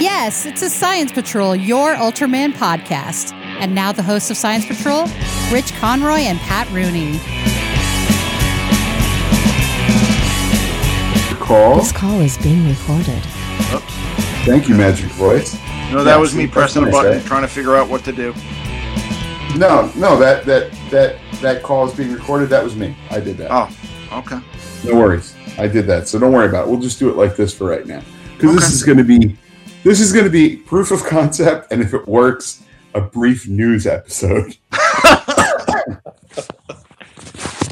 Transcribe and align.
Yes, 0.00 0.46
it's 0.46 0.62
a 0.62 0.70
Science 0.70 1.10
Patrol, 1.10 1.56
your 1.56 1.94
Ultraman 1.96 2.52
podcast. 2.52 3.32
And 3.32 3.74
now 3.74 3.90
the 3.90 4.02
hosts 4.02 4.30
of 4.30 4.36
Science 4.36 4.64
Patrol, 4.64 5.06
Rich 5.50 5.72
Conroy 5.74 6.18
and 6.20 6.38
Pat 6.38 6.70
Rooney. 6.70 7.18
Call. 11.44 11.76
This 11.78 11.90
call 11.90 12.20
is 12.20 12.38
being 12.38 12.68
recorded. 12.68 13.18
Oops. 13.74 13.92
Thank 14.44 14.68
you, 14.68 14.76
Magic 14.76 15.06
Voice. 15.12 15.54
No, 15.90 16.04
that 16.04 16.14
Yeah, 16.14 16.16
was 16.18 16.32
me 16.34 16.46
pressing 16.46 16.86
a 16.86 16.90
button, 16.90 17.12
nice, 17.12 17.24
trying 17.26 17.42
to 17.42 17.48
figure 17.48 17.74
out 17.74 17.88
what 17.88 18.04
to 18.04 18.12
do. 18.12 18.32
No, 19.56 19.90
no, 19.96 20.16
that 20.18 20.44
that 20.44 20.70
that 20.90 21.16
that 21.40 21.62
call 21.64 21.88
is 21.88 21.94
being 21.94 22.12
recorded. 22.12 22.50
That 22.50 22.62
was 22.62 22.76
me. 22.76 22.94
I 23.10 23.18
did 23.18 23.36
that. 23.38 23.48
Oh, 23.50 23.68
okay. 24.18 24.38
No 24.84 24.94
worries. 24.94 25.34
I 25.58 25.66
did 25.66 25.86
that. 25.88 26.06
So 26.06 26.20
don't 26.20 26.32
worry 26.32 26.48
about 26.48 26.68
it. 26.68 26.70
We'll 26.70 26.80
just 26.80 27.00
do 27.00 27.10
it 27.10 27.16
like 27.16 27.34
this 27.34 27.52
for 27.52 27.66
right 27.66 27.86
now. 27.86 28.02
Because 28.36 28.54
this 28.54 28.70
is 28.70 28.84
going 28.84 28.98
to 28.98 29.04
be 29.04 29.36
this 29.88 30.00
is 30.00 30.12
going 30.12 30.26
to 30.26 30.30
be 30.30 30.54
proof 30.54 30.90
of 30.90 31.02
concept, 31.02 31.72
and 31.72 31.80
if 31.80 31.94
it 31.94 32.06
works, 32.06 32.62
a 32.92 33.00
brief 33.00 33.48
news 33.48 33.86
episode. 33.86 34.54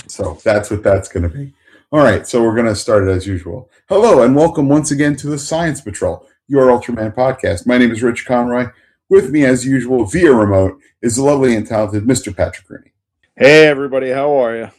so 0.06 0.38
that's 0.42 0.70
what 0.70 0.82
that's 0.82 1.10
going 1.10 1.24
to 1.24 1.28
be. 1.28 1.52
All 1.92 2.02
right. 2.02 2.26
So 2.26 2.42
we're 2.42 2.54
going 2.54 2.68
to 2.68 2.74
start 2.74 3.06
it 3.06 3.10
as 3.10 3.26
usual. 3.26 3.68
Hello 3.90 4.22
and 4.22 4.34
welcome 4.34 4.66
once 4.66 4.92
again 4.92 5.14
to 5.16 5.26
the 5.26 5.38
Science 5.38 5.82
Patrol, 5.82 6.26
your 6.48 6.68
Ultraman 6.68 7.14
podcast. 7.14 7.66
My 7.66 7.76
name 7.76 7.92
is 7.92 8.02
Rich 8.02 8.24
Conroy. 8.24 8.70
With 9.10 9.30
me, 9.30 9.44
as 9.44 9.66
usual, 9.66 10.06
via 10.06 10.32
remote, 10.32 10.80
is 11.02 11.16
the 11.16 11.22
lovely 11.22 11.54
and 11.54 11.66
talented 11.66 12.04
Mr. 12.04 12.34
Patrick 12.34 12.70
Rooney. 12.70 12.94
Hey, 13.36 13.66
everybody, 13.66 14.08
how 14.08 14.34
are 14.36 14.56
you? 14.56 14.70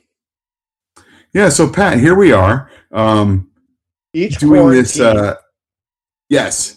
Yeah. 1.33 1.49
So 1.49 1.69
Pat, 1.69 1.99
here 1.99 2.15
we 2.15 2.31
are. 2.31 2.71
Um, 2.91 3.51
Each 4.11 4.39
doing 4.39 4.71
this 4.71 4.99
uh 4.99 5.35
yes 6.29 6.76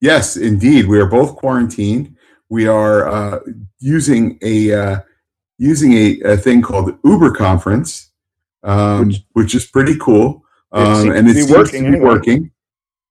yes 0.00 0.36
indeed. 0.36 0.86
We 0.86 0.98
are 1.00 1.06
both 1.06 1.36
quarantined. 1.36 2.16
We 2.48 2.66
are 2.68 3.08
uh 3.08 3.38
using 3.78 4.38
a 4.42 4.72
uh 4.72 5.00
using 5.58 5.92
a, 5.94 6.20
a 6.20 6.36
thing 6.36 6.62
called 6.62 6.96
uber 7.04 7.32
conference 7.32 8.10
um 8.62 9.08
which, 9.08 9.22
Which- 9.32 9.54
is 9.54 9.66
pretty 9.66 9.96
cool. 9.98 10.44
Um 10.72 11.10
and 11.10 11.28
it 11.28 11.34
be 11.34 11.40
seems 11.42 11.50
working 11.50 11.84
to 11.84 11.90
be 11.90 11.96
anyway. 11.96 12.04
working. 12.14 12.50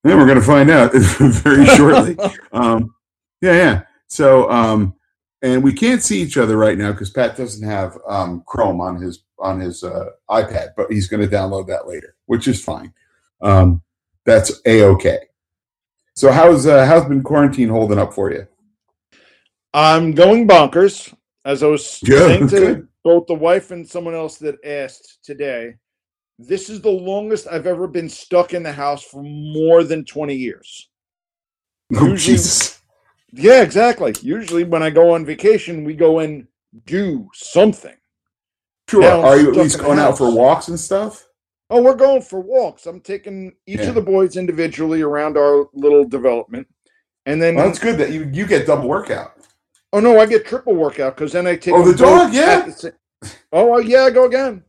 And 0.04 0.20
we're 0.20 0.26
going 0.28 0.40
to 0.40 0.46
find 0.46 0.70
out 0.70 0.92
very 0.94 1.66
shortly. 1.66 2.16
Um 2.52 2.94
yeah 3.42 3.54
yeah. 3.54 3.82
So 4.08 4.50
um 4.52 4.94
and 5.42 5.64
we 5.64 5.74
can't 5.74 6.02
see 6.02 6.22
each 6.22 6.38
other 6.38 6.58
right 6.58 6.78
now 6.78 6.92
because 6.92 7.10
pat 7.10 7.36
doesn't 7.36 7.68
have 7.68 7.98
um 8.08 8.44
chrome 8.46 8.80
on 8.82 9.02
his 9.02 9.24
on 9.38 9.60
his 9.60 9.84
uh, 9.84 10.10
ipad 10.30 10.70
but 10.78 10.90
he's 10.90 11.10
going 11.10 11.22
to 11.22 11.28
download 11.36 11.68
that 11.68 11.88
later 11.88 12.16
which 12.28 12.48
is 12.48 12.64
fine. 12.64 12.94
Um 13.42 13.82
that's 14.26 14.62
a-okay 14.66 15.20
so 16.16 16.32
how's 16.32 16.66
uh 16.66 16.86
how's 16.86 17.06
been 17.06 17.22
quarantine 17.24 17.70
holding 17.70 18.00
up 18.00 18.14
for 18.14 18.32
you 18.32 18.48
I'm 19.74 20.14
going 20.14 20.48
bonkers, 20.48 21.14
as 21.44 21.62
I 21.62 21.68
was 21.68 22.00
Yeah, 22.02 22.20
saying 22.28 22.48
to 22.48 22.60
good. 22.60 22.88
both 23.04 23.28
the 23.28 23.34
wife 23.34 23.72
and 23.72 23.86
someone 23.86 24.14
else 24.16 24.38
that 24.38 24.56
asked 24.66 25.20
today. 25.22 25.76
This 26.40 26.70
is 26.70 26.80
the 26.80 26.90
longest 26.92 27.46
I've 27.52 27.68
ever 27.68 27.86
been 27.86 28.08
stuck 28.08 28.54
in 28.54 28.64
the 28.64 28.72
house 28.72 29.04
for 29.04 29.22
more 29.22 29.84
than 29.84 30.06
20 30.06 30.34
years. 30.34 30.90
oh 31.94 32.08
Usually- 32.08 32.36
jesus 32.38 32.80
Yeah, 33.34 33.62
exactly. 33.64 34.14
Usually, 34.22 34.64
when 34.64 34.82
I 34.82 34.90
go 34.92 35.14
on 35.14 35.26
vacation, 35.26 35.84
we 35.84 35.94
go 35.94 36.20
and 36.20 36.48
do 36.86 37.28
something. 37.34 37.96
sure 38.90 39.02
now 39.02 39.20
I'm 39.20 39.26
are 39.26 39.38
you 39.38 39.50
at 39.50 39.58
least 39.58 39.80
going 39.80 40.00
out 40.00 40.18
for 40.18 40.34
walks 40.34 40.70
and 40.70 40.80
stuff 40.80 41.28
Oh, 41.70 41.82
we're 41.82 41.96
going 41.96 42.22
for 42.22 42.40
walks. 42.40 42.86
I'm 42.86 43.02
taking 43.02 43.54
each 43.66 43.80
Yeah. 43.82 43.90
of 43.90 43.96
the 43.96 44.02
boys 44.02 44.38
individually 44.38 45.02
around 45.02 45.36
our 45.38 45.66
little 45.74 46.06
development. 46.06 46.68
And 47.26 47.42
then, 47.42 47.56
well, 47.56 47.66
that's 47.68 47.80
good 47.80 47.98
that 47.98 48.12
you 48.12 48.30
you 48.32 48.46
get 48.46 48.68
double 48.68 48.88
workout 48.88 49.34
oh 49.94 50.00
no, 50.00 50.20
I 50.20 50.26
get 50.26 50.46
triple 50.46 50.76
workout 50.76 51.16
because 51.16 51.32
then 51.32 51.48
I 51.48 51.56
take. 51.56 51.74
Oh, 51.74 51.90
the 51.90 51.98
dog, 51.98 52.34
yeah. 52.34 52.62
the 52.66 52.94
Oh, 53.54 53.66
well, 53.68 53.82
yeah, 53.82 54.04
I 54.04 54.10
go 54.12 54.26
again. 54.26 54.64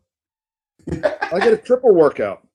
I 0.92 1.38
get 1.40 1.52
a 1.52 1.56
triple 1.58 1.92
workout. 1.94 2.46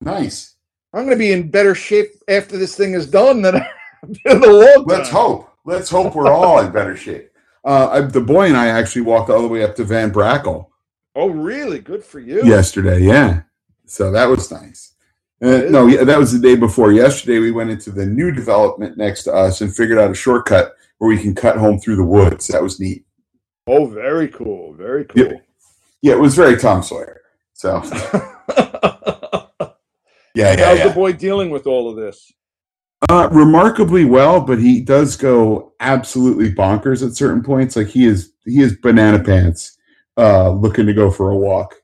nice 0.00 0.54
I'm 0.92 1.04
going 1.04 1.16
to 1.16 1.18
be 1.18 1.32
in 1.32 1.50
better 1.50 1.74
shape 1.74 2.12
after 2.28 2.56
this 2.56 2.74
thing 2.74 2.94
is 2.94 3.06
done 3.06 3.42
than 3.42 3.56
in 4.24 4.42
a 4.42 4.46
long 4.46 4.84
let's 4.86 5.10
time. 5.10 5.16
hope 5.18 5.52
let's 5.64 5.90
hope 5.90 6.14
we're 6.14 6.32
all 6.32 6.58
in 6.60 6.72
better 6.72 6.96
shape 6.96 7.30
uh 7.64 7.88
I, 7.92 8.00
the 8.00 8.20
boy 8.20 8.46
and 8.46 8.56
i 8.56 8.68
actually 8.68 9.02
walked 9.02 9.28
all 9.30 9.42
the 9.42 9.48
way 9.48 9.62
up 9.62 9.74
to 9.76 9.84
van 9.84 10.10
brackle 10.12 10.66
Oh, 11.18 11.28
really? 11.30 11.78
Good 11.80 12.04
for 12.04 12.20
you. 12.20 12.44
yesterday. 12.44 13.00
Yeah, 13.00 13.40
so 13.86 14.10
that 14.10 14.26
was 14.28 14.50
nice. 14.50 14.94
Uh, 15.42 15.62
no, 15.68 15.86
yeah, 15.86 16.04
that 16.04 16.18
was 16.18 16.32
the 16.32 16.38
day 16.38 16.56
before. 16.56 16.92
Yesterday, 16.92 17.38
we 17.38 17.50
went 17.50 17.70
into 17.70 17.90
the 17.90 18.06
new 18.06 18.30
development 18.30 18.96
next 18.96 19.24
to 19.24 19.34
us 19.34 19.60
and 19.60 19.74
figured 19.74 19.98
out 19.98 20.10
a 20.10 20.14
shortcut 20.14 20.74
where 20.98 21.08
we 21.08 21.20
can 21.20 21.34
cut 21.34 21.56
home 21.56 21.78
through 21.78 21.96
the 21.96 22.04
woods. 22.04 22.46
That 22.48 22.62
was 22.62 22.80
neat. 22.80 23.04
Oh, 23.66 23.86
very 23.86 24.28
cool. 24.28 24.72
Very 24.74 25.04
cool. 25.04 25.24
Yep. 25.24 25.46
Yeah, 26.02 26.12
it 26.12 26.20
was 26.20 26.34
very 26.34 26.56
Tom 26.56 26.82
Sawyer. 26.82 27.20
So 27.52 27.82
yeah, 30.34 30.52
yeah, 30.54 30.66
How's 30.66 30.78
yeah. 30.78 30.88
the 30.88 30.94
boy 30.94 31.12
dealing 31.12 31.50
with 31.50 31.66
all 31.66 31.90
of 31.90 31.96
this? 31.96 32.32
Uh, 33.10 33.28
remarkably 33.30 34.04
well, 34.04 34.40
but 34.40 34.58
he 34.58 34.80
does 34.80 35.16
go 35.16 35.72
absolutely 35.80 36.52
bonkers 36.52 37.06
at 37.06 37.14
certain 37.14 37.42
points. 37.42 37.76
Like 37.76 37.88
he 37.88 38.04
is, 38.06 38.32
he 38.44 38.60
is 38.60 38.76
banana 38.76 39.22
pants, 39.22 39.76
uh, 40.16 40.50
looking 40.50 40.86
to 40.86 40.94
go 40.94 41.10
for 41.10 41.30
a 41.30 41.36
walk. 41.36 41.74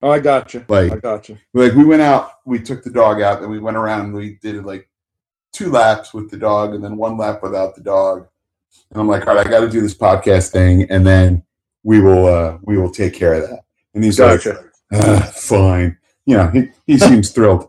Oh, 0.00 0.10
I 0.10 0.20
got 0.20 0.54
you. 0.54 0.64
Like- 0.68 0.92
I 0.92 0.96
got 0.96 1.28
you. 1.28 1.38
like 1.54 1.72
we 1.74 1.84
went 1.84 2.02
out 2.02 2.30
we 2.46 2.60
took 2.60 2.82
the 2.84 2.90
dog 2.90 3.20
out 3.20 3.42
and 3.42 3.50
we 3.50 3.58
went 3.58 3.76
around 3.76 4.00
and 4.02 4.14
we 4.14 4.38
did 4.40 4.64
like 4.64 4.88
two 5.52 5.70
laps 5.70 6.14
with 6.14 6.30
the 6.30 6.36
dog 6.36 6.74
and 6.74 6.82
then 6.84 6.96
one 6.96 7.16
lap 7.18 7.42
without 7.42 7.74
the 7.74 7.80
dog. 7.82 8.26
And 8.90 9.00
i'm 9.00 9.08
like 9.08 9.26
all 9.26 9.34
right 9.34 9.46
i 9.46 9.50
got 9.50 9.60
to 9.60 9.68
do 9.70 9.80
this 9.80 9.94
podcast 9.94 10.50
thing 10.52 10.84
and 10.90 11.06
then 11.06 11.42
we 11.82 12.00
will 12.00 12.26
uh 12.26 12.58
we 12.62 12.76
will 12.78 12.90
take 12.90 13.14
care 13.14 13.34
of 13.34 13.48
that. 13.48 13.60
And 13.94 14.04
he's 14.04 14.18
Gotcha. 14.18 14.50
like 14.92 15.00
uh, 15.04 15.20
fine. 15.22 15.98
You 16.26 16.36
know 16.36 16.48
he, 16.50 16.68
he 16.86 16.98
seems 16.98 17.30
thrilled. 17.30 17.68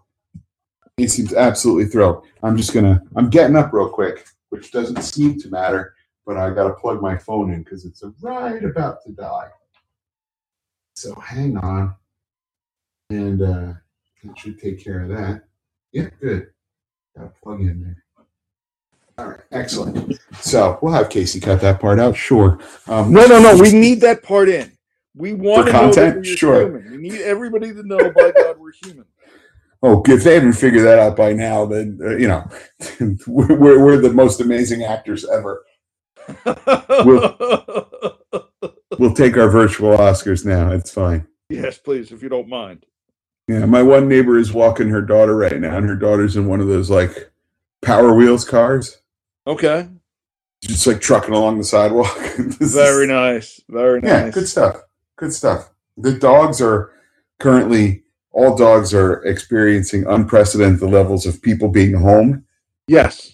He 0.97 1.07
seems 1.07 1.33
absolutely 1.33 1.85
thrilled. 1.85 2.25
I'm 2.43 2.55
just 2.57 2.73
gonna 2.73 3.01
i'm 3.15 3.29
getting 3.29 3.55
up 3.55 3.73
real 3.73 3.89
quick 3.89 4.25
which 4.49 4.71
doesn't 4.71 5.01
seem 5.03 5.39
to 5.39 5.49
matter 5.49 5.93
but 6.25 6.35
i 6.37 6.49
gotta 6.51 6.73
plug 6.73 7.01
my 7.01 7.17
phone 7.17 7.51
in 7.53 7.63
because 7.63 7.85
it's 7.85 8.03
right 8.21 8.63
about 8.63 9.03
to 9.05 9.11
die. 9.13 9.49
So 10.95 11.15
hang 11.15 11.57
on 11.57 11.95
and 13.09 13.41
uh 13.41 13.73
that 14.23 14.37
should 14.37 14.59
take 14.59 14.83
care 14.83 15.01
of 15.01 15.09
that. 15.09 15.43
Yeah, 15.91 16.09
good. 16.21 16.47
Got 17.17 17.33
plug 17.41 17.61
in 17.61 17.81
there. 17.81 18.03
All 19.17 19.31
right, 19.31 19.39
excellent. 19.51 20.19
So 20.39 20.77
we'll 20.81 20.93
have 20.93 21.09
Casey 21.09 21.39
cut 21.39 21.61
that 21.61 21.79
part 21.81 21.99
out. 21.99 22.15
Sure. 22.15 22.59
Um, 22.87 23.11
No, 23.11 23.25
no, 23.25 23.39
no. 23.39 23.57
We 23.57 23.71
need 23.71 24.01
that 24.01 24.23
part 24.23 24.49
in. 24.49 24.71
We 25.15 25.33
want 25.33 25.65
to 25.67 25.71
content? 25.71 26.25
Sure. 26.25 26.61
human. 26.63 26.91
We 26.91 26.97
need 26.97 27.21
everybody 27.21 27.73
to 27.73 27.83
know, 27.83 27.97
by 28.11 28.31
God, 28.31 28.57
we're 28.59 28.71
human. 28.83 29.05
Oh, 29.81 30.03
if 30.07 30.23
they 30.23 30.35
haven't 30.35 30.53
figured 30.53 30.83
that 30.83 30.99
out 30.99 31.15
by 31.15 31.33
now, 31.33 31.65
then 31.65 31.99
uh, 32.03 32.15
you 32.17 32.27
know 32.27 32.45
we're, 33.27 33.57
we're 33.57 33.83
we're 33.85 33.97
the 33.97 34.11
most 34.13 34.41
amazing 34.41 34.83
actors 34.83 35.25
ever. 35.25 35.65
We'll 38.97 39.13
take 39.13 39.37
our 39.37 39.49
virtual 39.49 39.95
Oscars 39.97 40.45
now. 40.45 40.71
It's 40.71 40.91
fine. 40.91 41.25
yes, 41.49 41.77
please, 41.77 42.11
if 42.11 42.21
you 42.21 42.27
don't 42.27 42.49
mind. 42.49 42.85
Yeah, 43.49 43.65
my 43.65 43.81
one 43.81 44.07
neighbor 44.07 44.37
is 44.37 44.53
walking 44.53 44.89
her 44.89 45.01
daughter 45.01 45.35
right 45.35 45.59
now, 45.59 45.75
and 45.75 45.89
her 45.89 45.95
daughter's 45.95 46.37
in 46.37 46.45
one 46.45 46.61
of 46.61 46.67
those 46.67 46.91
like 46.91 47.31
Power 47.81 48.13
Wheels 48.13 48.45
cars, 48.47 49.01
Okay. 49.47 49.87
just 50.63 50.85
like 50.85 51.01
trucking 51.01 51.33
along 51.33 51.57
the 51.57 51.63
sidewalk. 51.63 52.15
Very 52.37 53.05
is- 53.05 53.09
nice. 53.09 53.59
Very 53.67 54.01
nice. 54.01 54.09
Yeah, 54.11 54.29
good 54.29 54.47
stuff. 54.47 54.81
Good 55.17 55.33
stuff. 55.33 55.71
The 55.97 56.13
dogs 56.13 56.61
are 56.61 56.91
currently 57.39 58.03
all 58.31 58.55
dogs 58.55 58.93
are 58.93 59.23
experiencing 59.23 60.05
unprecedented 60.05 60.87
levels 60.87 61.25
of 61.25 61.41
people 61.41 61.69
being 61.69 61.95
home. 61.95 62.45
Yes. 62.87 63.33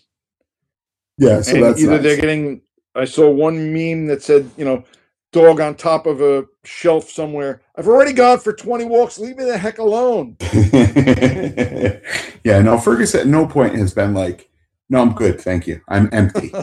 Yeah, 1.17 1.41
so 1.41 1.55
and 1.55 1.63
that's 1.63 1.81
either 1.81 1.91
nice. 1.95 2.03
they're 2.03 2.15
getting. 2.21 2.61
I 2.95 3.03
saw 3.03 3.29
one 3.29 3.73
meme 3.73 4.05
that 4.07 4.23
said, 4.23 4.49
you 4.55 4.63
know, 4.63 4.85
dog 5.35 5.59
on 5.59 5.75
top 5.75 6.05
of 6.05 6.21
a 6.21 6.45
shelf 6.63 7.09
somewhere. 7.09 7.61
I've 7.75 7.89
already 7.89 8.13
gone 8.13 8.39
for 8.39 8.53
20 8.53 8.85
walks. 8.85 9.19
Leave 9.19 9.35
me 9.35 9.43
the 9.43 9.57
heck 9.57 9.79
alone. 9.79 10.37
yeah, 12.45 12.61
no, 12.61 12.77
Fergus 12.77 13.13
at 13.15 13.27
no 13.27 13.45
point 13.45 13.75
has 13.75 13.93
been 13.93 14.13
like, 14.13 14.49
no, 14.89 15.01
I'm 15.01 15.13
good, 15.13 15.41
thank 15.41 15.67
you. 15.67 15.81
I'm 15.89 16.07
empty. 16.13 16.53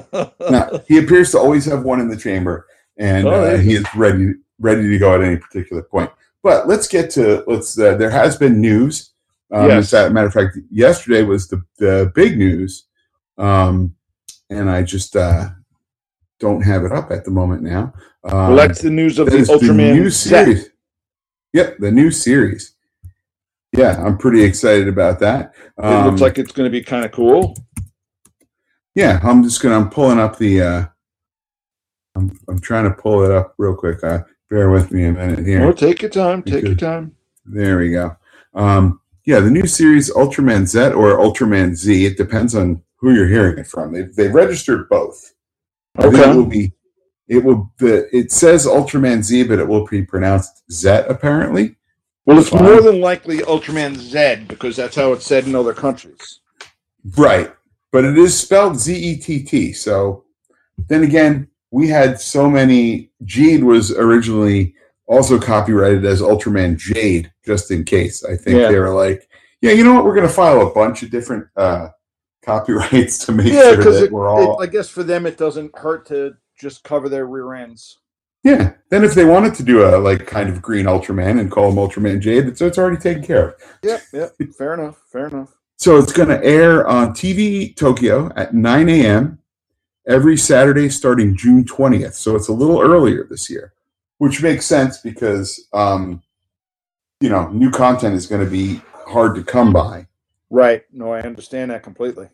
no, 0.48 0.82
he 0.88 0.96
appears 0.96 1.32
to 1.32 1.38
always 1.38 1.66
have 1.66 1.82
one 1.82 2.00
in 2.00 2.08
the 2.08 2.16
chamber, 2.16 2.66
and 2.96 3.26
Oh, 3.26 3.44
uh, 3.44 3.58
he 3.58 3.74
is 3.74 3.84
ready 3.94 4.32
ready 4.58 4.88
to 4.88 4.98
go 4.98 5.14
at 5.14 5.22
any 5.22 5.36
particular 5.36 5.82
point. 5.82 6.10
But 6.42 6.66
let's 6.66 6.88
get 6.88 7.10
to 7.10 7.44
let's. 7.46 7.78
Uh, 7.78 7.96
there 7.96 8.10
has 8.10 8.36
been 8.36 8.60
news. 8.60 9.10
Um, 9.52 9.68
Yes. 9.68 9.92
As 9.92 10.08
a 10.08 10.14
matter 10.14 10.28
of 10.28 10.32
fact, 10.32 10.56
yesterday 10.70 11.24
was 11.24 11.48
the 11.48 11.62
the 11.78 12.10
big 12.14 12.38
news, 12.38 12.86
um, 13.36 13.94
and 14.48 14.70
I 14.70 14.82
just 14.82 15.16
uh, 15.16 15.48
don't 16.42 16.62
have 16.62 16.84
it 16.84 16.92
up 16.92 17.12
at 17.12 17.24
the 17.24 17.32
moment 17.32 17.62
now. 17.62 17.94
Um, 18.24 18.48
well, 18.48 18.56
that's 18.56 18.82
the 18.82 18.90
news 18.90 19.18
of 19.18 19.30
the 19.30 19.38
is 19.38 19.48
the 19.48 19.54
Ultraman 19.54 19.94
new 19.94 20.10
set. 20.10 20.46
series. 20.46 20.70
Yep, 21.54 21.78
the 21.78 21.92
new 21.92 22.10
series. 22.10 22.74
Yeah, 23.72 24.02
I'm 24.04 24.18
pretty 24.18 24.42
excited 24.44 24.88
about 24.88 25.20
that. 25.20 25.54
It 25.78 25.84
Um, 25.84 26.06
looks 26.06 26.20
like 26.22 26.38
it's 26.38 26.52
going 26.52 26.66
to 26.66 26.70
be 26.70 26.82
kind 26.84 27.04
of 27.06 27.12
cool. 27.12 27.56
Yeah, 28.94 29.20
I'm 29.22 29.42
just 29.42 29.62
gonna. 29.62 29.76
I'm 29.76 29.90
pulling 29.90 30.18
up 30.20 30.38
the. 30.38 30.62
uh 30.62 30.84
I'm 32.16 32.38
I'm 32.48 32.60
trying 32.60 32.84
to 32.84 32.90
pull 32.94 33.24
it 33.24 33.30
up 33.32 33.54
real 33.58 33.74
quick. 33.74 34.04
Uh, 34.04 34.20
bear 34.50 34.70
with 34.70 34.92
me 34.92 35.06
a 35.06 35.12
minute 35.12 35.46
here. 35.46 35.60
Well, 35.62 35.74
take 35.74 36.02
your 36.02 36.10
time. 36.10 36.42
Take 36.42 36.64
your 36.64 36.74
time. 36.74 37.16
There 37.46 37.78
we 37.78 37.90
go. 37.92 38.16
Um, 38.54 39.00
yeah, 39.24 39.40
the 39.40 39.50
new 39.50 39.66
series 39.66 40.10
Ultraman 40.12 40.66
Z 40.66 40.78
or 40.92 41.18
Ultraman 41.18 41.74
Z. 41.74 42.06
It 42.06 42.16
depends 42.18 42.54
on 42.54 42.82
who 42.98 43.14
you're 43.14 43.28
hearing 43.28 43.58
it 43.58 43.66
from. 43.66 43.92
They 43.92 44.02
they 44.02 44.28
registered 44.28 44.88
both. 44.90 45.31
I 45.96 46.02
think 46.02 46.16
it 46.16 46.36
will 46.36 46.46
be. 46.46 46.72
It 47.28 47.44
will. 47.44 47.72
It 47.80 48.32
says 48.32 48.66
Ultraman 48.66 49.22
Z, 49.22 49.44
but 49.44 49.58
it 49.58 49.68
will 49.68 49.86
be 49.86 50.02
pronounced 50.02 50.62
Zet 50.70 51.10
apparently. 51.10 51.76
Well, 52.26 52.38
it's 52.38 52.50
Fine. 52.50 52.62
more 52.64 52.80
than 52.80 53.00
likely 53.00 53.38
Ultraman 53.38 53.96
Z 53.96 54.44
because 54.48 54.76
that's 54.76 54.96
how 54.96 55.12
it's 55.12 55.26
said 55.26 55.46
in 55.46 55.54
other 55.54 55.74
countries. 55.74 56.40
Right, 57.16 57.52
but 57.90 58.04
it 58.04 58.16
is 58.16 58.38
spelled 58.38 58.78
Z 58.78 58.94
E 58.94 59.16
T 59.16 59.42
T. 59.42 59.72
So 59.72 60.24
then 60.88 61.02
again, 61.04 61.48
we 61.70 61.88
had 61.88 62.20
so 62.20 62.48
many. 62.48 63.10
Jade 63.24 63.64
was 63.64 63.90
originally 63.92 64.74
also 65.06 65.38
copyrighted 65.38 66.04
as 66.04 66.22
Ultraman 66.22 66.76
Jade, 66.78 67.32
just 67.44 67.70
in 67.70 67.84
case. 67.84 68.24
I 68.24 68.36
think 68.36 68.58
Yeah. 68.58 68.68
they 68.68 68.78
were 68.78 68.94
like, 68.94 69.28
yeah, 69.60 69.72
you 69.72 69.84
know 69.84 69.94
what? 69.94 70.04
We're 70.04 70.14
going 70.14 70.26
to 70.28 70.32
file 70.32 70.66
a 70.66 70.72
bunch 70.72 71.02
of 71.02 71.10
different 71.10 71.46
uh, 71.56 71.88
copyrights 72.42 73.18
to 73.26 73.32
make 73.32 73.52
Yeah, 73.52 73.74
sure 73.74 73.92
that 74.00 74.10
we're 74.12 74.28
all. 74.28 74.62
I 74.62 74.66
guess 74.66 74.88
for 74.88 75.02
them 75.02 75.26
it 75.26 75.36
doesn't 75.38 75.76
hurt 75.76 76.06
to 76.06 76.34
just 76.58 76.84
cover 76.84 77.08
their 77.08 77.26
rear 77.26 77.54
ends. 77.54 77.98
yeah. 78.44 78.72
Then 78.90 79.04
if 79.04 79.14
they 79.14 79.24
wanted 79.24 79.54
to 79.54 79.62
do 79.62 79.84
a 79.84 79.96
like 79.98 80.26
kind 80.26 80.48
of 80.48 80.60
green 80.60 80.86
Ultraman 80.86 81.40
and 81.40 81.50
call 81.50 81.70
him 81.70 81.76
Ultraman 81.76 82.20
Jade, 82.20 82.46
it's, 82.46 82.60
it's 82.60 82.78
already 82.78 82.98
taken 82.98 83.22
care 83.22 83.48
of. 83.50 83.54
Yeah. 83.82 83.98
yep. 84.12 84.34
Fair 84.56 84.74
enough. 84.74 85.00
Fair 85.10 85.28
enough. 85.28 85.54
So 85.78 85.96
it's 85.96 86.12
going 86.12 86.28
to 86.28 86.44
air 86.44 86.86
on 86.86 87.10
TV 87.12 87.74
Tokyo 87.74 88.30
at 88.36 88.54
9 88.54 88.88
a.m. 88.88 89.38
every 90.06 90.36
Saturday 90.36 90.88
starting 90.88 91.34
June 91.36 91.64
20th. 91.64 92.12
So 92.14 92.36
it's 92.36 92.48
a 92.48 92.52
little 92.52 92.80
earlier 92.80 93.26
this 93.28 93.50
year, 93.50 93.72
which 94.18 94.42
makes 94.42 94.66
sense 94.66 94.98
because, 94.98 95.66
um, 95.72 96.22
you 97.20 97.30
know, 97.30 97.48
new 97.48 97.70
content 97.70 98.14
is 98.14 98.26
going 98.26 98.44
to 98.44 98.50
be 98.50 98.80
hard 99.06 99.34
to 99.34 99.42
come 99.42 99.72
by 99.72 100.06
Right. 100.52 100.84
No, 100.92 101.12
I 101.12 101.22
understand 101.22 101.70
that 101.70 101.82
completely. 101.82 102.28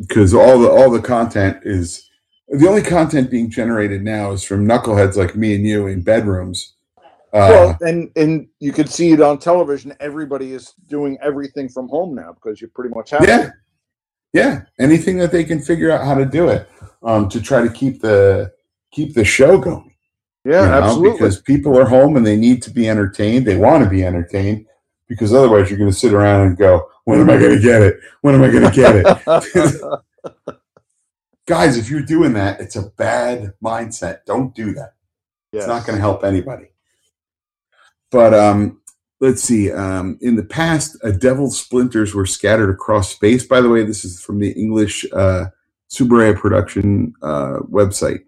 because 0.00 0.32
all 0.32 0.58
the 0.58 0.70
all 0.70 0.90
the 0.90 1.02
content 1.02 1.58
is 1.64 2.08
the 2.48 2.68
only 2.68 2.82
content 2.82 3.30
being 3.30 3.50
generated 3.50 4.02
now 4.02 4.32
is 4.32 4.42
from 4.42 4.66
knuckleheads 4.66 5.16
like 5.16 5.36
me 5.36 5.54
and 5.54 5.66
you 5.66 5.86
in 5.86 6.02
bedrooms. 6.02 6.74
Uh, 7.32 7.48
well, 7.50 7.78
and 7.82 8.10
and 8.16 8.48
you 8.58 8.72
could 8.72 8.88
see 8.88 9.12
it 9.12 9.20
on 9.20 9.38
television. 9.38 9.94
Everybody 10.00 10.52
is 10.52 10.74
doing 10.88 11.16
everything 11.22 11.68
from 11.68 11.88
home 11.88 12.14
now 12.14 12.32
because 12.32 12.60
you 12.60 12.68
pretty 12.68 12.92
much 12.94 13.10
have 13.10 13.22
yeah, 13.26 13.42
to. 13.42 13.52
yeah, 14.32 14.62
anything 14.80 15.18
that 15.18 15.30
they 15.30 15.44
can 15.44 15.60
figure 15.60 15.90
out 15.90 16.04
how 16.04 16.14
to 16.14 16.24
do 16.24 16.48
it 16.48 16.68
um, 17.02 17.28
to 17.28 17.40
try 17.40 17.62
to 17.62 17.70
keep 17.70 18.00
the 18.00 18.52
keep 18.90 19.14
the 19.14 19.24
show 19.24 19.58
going. 19.58 19.94
Yeah, 20.44 20.62
you 20.62 20.68
know, 20.68 20.82
absolutely. 20.82 21.12
Because 21.12 21.40
people 21.42 21.78
are 21.78 21.84
home 21.84 22.16
and 22.16 22.26
they 22.26 22.36
need 22.36 22.62
to 22.62 22.70
be 22.70 22.88
entertained. 22.88 23.46
They 23.46 23.56
want 23.56 23.84
to 23.84 23.90
be 23.90 24.04
entertained 24.04 24.66
because 25.06 25.34
otherwise 25.34 25.68
you're 25.68 25.78
going 25.78 25.90
to 25.90 25.96
sit 25.96 26.14
around 26.14 26.46
and 26.46 26.56
go, 26.56 26.88
"When 27.10 27.20
am 27.20 27.30
I 27.30 27.38
going 27.38 27.56
to 27.56 27.62
get 27.62 27.82
it? 27.82 28.00
When 28.22 28.34
am 28.34 28.42
I 28.42 28.50
going 28.50 28.70
to 28.70 28.70
get 28.70 28.96
it?" 28.96 30.00
Guys, 31.46 31.76
if 31.76 31.90
you're 31.90 32.02
doing 32.02 32.34
that, 32.34 32.60
it's 32.60 32.76
a 32.76 32.90
bad 32.90 33.54
mindset. 33.62 34.24
Don't 34.24 34.54
do 34.54 34.72
that. 34.74 34.94
It's 35.52 35.66
not 35.66 35.84
going 35.84 35.96
to 35.96 36.00
help 36.00 36.22
anybody. 36.22 36.66
But 38.10 38.34
um, 38.34 38.80
let's 39.20 39.42
see. 39.42 39.72
Um, 39.72 40.18
in 40.20 40.36
the 40.36 40.44
past, 40.44 40.96
uh, 41.04 41.10
devil 41.10 41.50
splinters 41.50 42.14
were 42.14 42.26
scattered 42.26 42.70
across 42.70 43.12
space. 43.12 43.44
By 43.44 43.60
the 43.60 43.68
way, 43.68 43.84
this 43.84 44.04
is 44.04 44.20
from 44.20 44.38
the 44.38 44.50
English 44.52 45.04
uh, 45.12 45.46
Tsuburaya 45.90 46.38
production 46.38 47.14
uh, 47.22 47.58
website. 47.68 48.20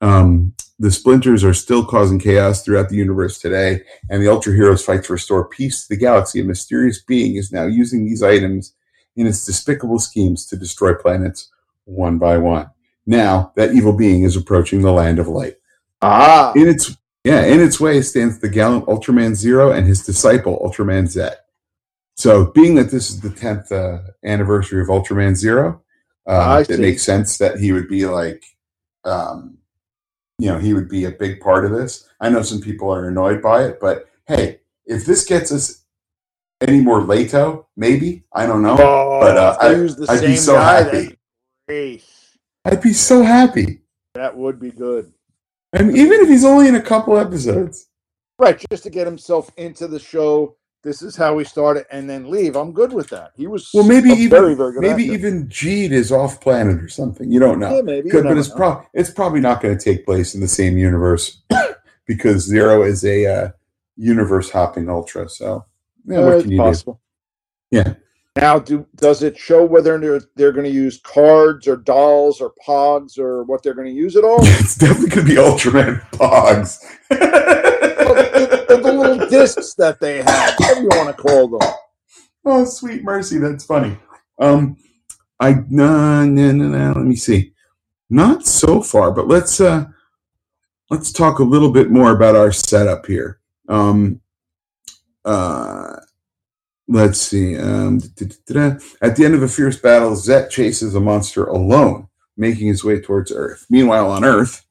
Um, 0.00 0.54
the 0.78 0.90
splinters 0.90 1.44
are 1.44 1.54
still 1.54 1.84
causing 1.84 2.18
chaos 2.18 2.62
throughout 2.62 2.88
the 2.88 2.96
universe 2.96 3.38
today, 3.38 3.82
and 4.10 4.22
the 4.22 4.28
Ultra 4.28 4.54
Heroes 4.54 4.84
fight 4.84 5.04
to 5.04 5.12
restore 5.12 5.48
peace 5.48 5.82
to 5.82 5.88
the 5.90 6.00
galaxy. 6.00 6.40
A 6.40 6.44
mysterious 6.44 7.02
being 7.02 7.36
is 7.36 7.52
now 7.52 7.66
using 7.66 8.04
these 8.04 8.22
items 8.22 8.74
in 9.16 9.26
its 9.26 9.44
despicable 9.44 9.98
schemes 9.98 10.46
to 10.46 10.56
destroy 10.56 10.94
planets 10.94 11.50
one 11.84 12.18
by 12.18 12.38
one. 12.38 12.70
Now, 13.06 13.52
that 13.56 13.72
evil 13.72 13.92
being 13.92 14.24
is 14.24 14.36
approaching 14.36 14.82
the 14.82 14.92
land 14.92 15.18
of 15.18 15.28
light. 15.28 15.56
Ah, 16.02 16.52
In 16.56 16.68
its 16.68 16.96
yeah, 17.22 17.44
in 17.46 17.60
its 17.60 17.80
way 17.80 18.02
stands 18.02 18.38
the 18.38 18.50
gallant 18.50 18.86
Ultraman 18.86 19.34
Zero 19.34 19.72
and 19.72 19.86
his 19.86 20.04
disciple 20.04 20.58
Ultraman 20.58 21.06
Z. 21.06 21.28
So, 22.16 22.46
being 22.52 22.74
that 22.74 22.90
this 22.90 23.10
is 23.10 23.20
the 23.20 23.30
tenth 23.30 23.72
uh, 23.72 24.00
anniversary 24.24 24.82
of 24.82 24.88
Ultraman 24.88 25.34
Zero, 25.34 25.82
uh, 26.26 26.64
it 26.68 26.80
makes 26.80 27.02
sense 27.02 27.38
that 27.38 27.58
he 27.58 27.72
would 27.72 27.88
be 27.88 28.04
like, 28.06 28.44
um, 29.04 29.58
you 30.44 30.50
know, 30.50 30.58
he 30.58 30.74
would 30.74 30.90
be 30.90 31.06
a 31.06 31.10
big 31.10 31.40
part 31.40 31.64
of 31.64 31.70
this. 31.70 32.06
I 32.20 32.28
know 32.28 32.42
some 32.42 32.60
people 32.60 32.92
are 32.92 33.08
annoyed 33.08 33.40
by 33.40 33.64
it, 33.64 33.80
but 33.80 34.10
hey, 34.26 34.60
if 34.84 35.06
this 35.06 35.24
gets 35.24 35.50
us 35.50 35.86
any 36.60 36.82
more 36.82 37.00
Leto, 37.00 37.66
maybe 37.78 38.24
I 38.30 38.44
don't 38.44 38.62
know. 38.62 38.76
oh, 38.78 39.20
but, 39.22 39.38
uh, 39.38 39.56
I, 39.58 39.72
the 39.72 40.06
i'd 40.10 40.20
be 40.20 40.36
so 40.36 40.56
happy. 40.56 40.90
that'd 40.90 41.08
be 41.08 41.16
great. 41.66 42.04
I'd 42.66 42.82
be 42.82 42.92
so 42.92 43.22
happy. 43.22 43.80
That 44.16 44.36
would 44.36 44.60
be 44.60 44.70
good. 44.70 45.14
I 45.72 45.82
mean, 45.82 45.96
even 45.96 46.20
if 46.20 46.28
he's 46.28 46.44
only 46.44 46.68
in 46.68 46.74
a 46.74 46.82
couple 46.82 47.16
episodes. 47.16 47.88
Right, 48.38 48.62
just 48.70 48.82
to 48.82 48.90
get 48.90 49.06
himself 49.06 49.50
into 49.56 49.88
the 49.88 49.98
show. 49.98 50.56
This 50.84 51.00
is 51.02 51.16
how 51.16 51.34
we 51.34 51.44
start 51.44 51.78
it 51.78 51.86
and 51.90 52.08
then 52.08 52.30
leave. 52.30 52.56
I'm 52.56 52.72
good 52.72 52.92
with 52.92 53.08
that. 53.08 53.32
He 53.36 53.46
was 53.46 53.70
Well, 53.72 53.84
maybe 53.84 54.10
even 54.10 54.28
very, 54.28 54.54
very 54.54 54.72
good. 54.74 54.82
maybe 54.82 55.04
actor. 55.04 55.14
even 55.14 55.48
Geed 55.48 55.90
is 55.92 56.12
off 56.12 56.40
planet 56.40 56.82
or 56.82 56.88
something. 56.88 57.32
You 57.32 57.40
don't 57.40 57.58
know. 57.58 57.74
yeah, 57.74 57.80
maybe. 57.82 58.10
Good, 58.10 58.24
but 58.24 58.36
it's 58.36 58.50
know. 58.50 58.56
pro- 58.56 58.86
it's 58.92 59.10
probably 59.10 59.40
not 59.40 59.62
going 59.62 59.76
to 59.76 59.82
take 59.82 60.04
place 60.04 60.34
in 60.34 60.42
the 60.42 60.48
same 60.48 60.76
universe 60.76 61.40
because 62.06 62.42
Zero 62.44 62.82
is 62.82 63.02
a 63.04 63.26
uh, 63.26 63.50
universe 63.96 64.50
hopping 64.50 64.88
ultra. 64.90 65.28
So 65.28 65.64
yeah, 66.06 66.18
Uh, 66.18 66.24
what 66.24 66.34
it's 66.34 66.42
can 66.42 66.52
you 66.52 66.58
possible. 66.58 67.00
Yeah. 67.70 67.94
Now, 68.36 68.58
do 68.58 68.86
does 68.96 69.22
it 69.22 69.38
show 69.38 69.64
whether 69.64 69.98
they're 69.98 70.20
they're 70.34 70.52
going 70.52 70.64
to 70.64 70.70
use 70.70 71.00
cards 71.00 71.68
or 71.68 71.76
dolls 71.76 72.40
or 72.40 72.52
pogs 72.66 73.18
or 73.18 73.44
what 73.44 73.62
they're 73.62 73.74
going 73.74 73.86
to 73.86 73.92
use 73.92 74.16
at 74.16 74.24
all? 74.24 74.38
It's 74.42 74.76
definitely 74.76 75.10
going 75.10 75.26
to 75.26 75.34
be 75.34 75.40
Ultraman 75.40 76.00
Pogs. 76.10 76.80
the, 77.10 77.16
the- 78.68 78.82
the 78.82 78.92
little 78.92 79.28
discs 79.28 79.74
that 79.74 80.00
they 80.00 80.22
have, 80.22 80.54
whatever 80.58 80.80
you 80.82 80.88
want 80.92 81.16
to 81.16 81.22
call 81.22 81.48
them. 81.48 81.70
oh, 82.44 82.64
sweet 82.64 83.02
mercy, 83.04 83.38
that's 83.38 83.64
funny. 83.64 83.96
Um, 84.40 84.76
I 85.40 85.54
no 85.68 86.24
no 86.24 86.52
no 86.52 86.68
no. 86.68 86.86
Let 86.92 87.04
me 87.04 87.16
see. 87.16 87.52
Not 88.10 88.46
so 88.46 88.82
far, 88.82 89.12
but 89.12 89.28
let's 89.28 89.60
uh 89.60 89.86
let's 90.90 91.12
talk 91.12 91.38
a 91.38 91.44
little 91.44 91.70
bit 91.70 91.90
more 91.90 92.10
about 92.12 92.36
our 92.36 92.52
setup 92.52 93.06
here. 93.06 93.40
Um, 93.68 94.20
uh, 95.24 95.93
let's 96.88 97.20
see. 97.20 97.56
Um. 97.56 97.96
At 99.00 99.16
the 99.16 99.22
end 99.24 99.34
of 99.34 99.42
a 99.42 99.48
fierce 99.48 99.78
battle, 99.78 100.14
Zet 100.16 100.50
chases 100.50 100.94
a 100.94 101.00
monster 101.00 101.44
alone, 101.44 102.08
making 102.36 102.68
his 102.68 102.84
way 102.84 103.00
towards 103.00 103.32
Earth. 103.32 103.66
Meanwhile, 103.70 104.10
on 104.10 104.24
Earth, 104.24 104.64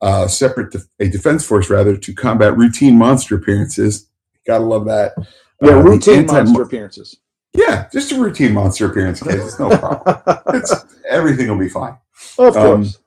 uh, 0.00 0.26
separate 0.28 0.72
def- 0.72 0.88
a 1.00 1.08
defense 1.08 1.44
force 1.46 1.70
rather 1.70 1.96
to 1.96 2.14
combat 2.14 2.56
routine 2.56 2.96
monster 2.96 3.36
appearances. 3.36 4.08
Gotta 4.46 4.64
love 4.64 4.86
that. 4.86 5.12
Yeah, 5.60 5.76
Uh, 5.76 5.82
routine 5.82 6.20
anti- 6.20 6.32
monster 6.42 6.62
appearances. 6.62 7.16
Yeah, 7.54 7.86
just 7.92 8.12
a 8.12 8.18
routine 8.18 8.52
monster 8.54 8.86
appearance, 8.86 9.22
guys. 9.22 9.44
It's 9.44 9.58
no 9.58 9.68
problem. 9.76 10.38
It's, 10.54 10.74
everything 11.08 11.48
will 11.48 11.58
be 11.58 11.68
fine. 11.68 11.96
of 12.38 12.56
um, 12.56 12.82
course. 12.82 12.98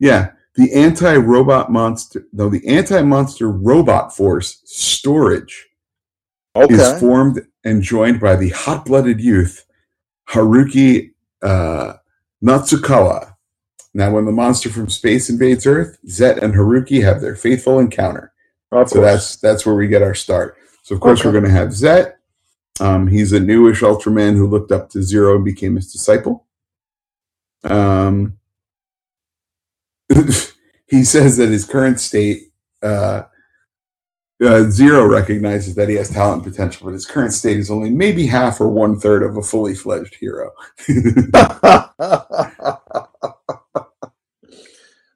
Yeah, 0.00 0.30
the 0.56 0.72
anti-robot 0.72 1.70
monster, 1.70 2.26
no, 2.32 2.48
the 2.48 2.66
anti-monster 2.66 3.50
robot 3.50 4.14
force 4.16 4.60
storage 4.64 5.66
okay. 6.56 6.74
is 6.74 7.00
formed 7.00 7.46
and 7.64 7.82
joined 7.82 8.20
by 8.20 8.36
the 8.36 8.50
hot-blooded 8.50 9.20
youth 9.20 9.64
Haruki 10.28 11.12
uh, 11.42 11.94
Natsukawa. 12.42 13.34
Now, 13.92 14.10
when 14.12 14.24
the 14.24 14.32
monster 14.32 14.70
from 14.70 14.88
space 14.88 15.30
invades 15.30 15.66
Earth, 15.66 15.98
Zet 16.08 16.42
and 16.42 16.54
Haruki 16.54 17.02
have 17.02 17.20
their 17.20 17.36
fateful 17.36 17.78
encounter. 17.78 18.32
of 18.72 18.88
So 18.88 18.96
course. 18.96 19.04
that's 19.06 19.36
that's 19.36 19.66
where 19.66 19.74
we 19.76 19.86
get 19.86 20.02
our 20.02 20.14
start. 20.14 20.56
So 20.82 20.94
of 20.94 21.00
course 21.00 21.20
Okay. 21.20 21.28
we're 21.28 21.32
going 21.40 21.44
to 21.44 21.50
have 21.58 21.68
Zet. 21.72 22.14
Um, 22.80 23.06
he's 23.06 23.32
a 23.32 23.38
newish 23.40 23.82
Ultraman 23.82 24.34
who 24.36 24.48
looked 24.48 24.72
up 24.72 24.90
to 24.90 25.02
Zero 25.02 25.36
and 25.36 25.44
became 25.44 25.76
his 25.76 25.92
disciple. 25.92 26.44
Um, 27.62 28.36
he 30.88 31.04
says 31.04 31.36
that 31.36 31.48
his 31.50 31.64
current 31.64 32.00
state, 32.00 32.52
uh, 32.82 33.22
uh, 34.44 34.70
Zero 34.70 35.06
recognizes 35.06 35.74
that 35.74 35.88
he 35.88 35.94
has 35.96 36.10
talent 36.10 36.44
and 36.44 36.52
potential, 36.52 36.86
but 36.86 36.92
his 36.94 37.06
current 37.06 37.32
state 37.32 37.58
is 37.58 37.70
only 37.70 37.90
maybe 37.90 38.26
half 38.26 38.60
or 38.60 38.68
one 38.68 38.98
third 38.98 39.22
of 39.22 39.36
a 39.36 39.42
fully 39.42 39.74
fledged 39.74 40.14
hero. 40.14 40.52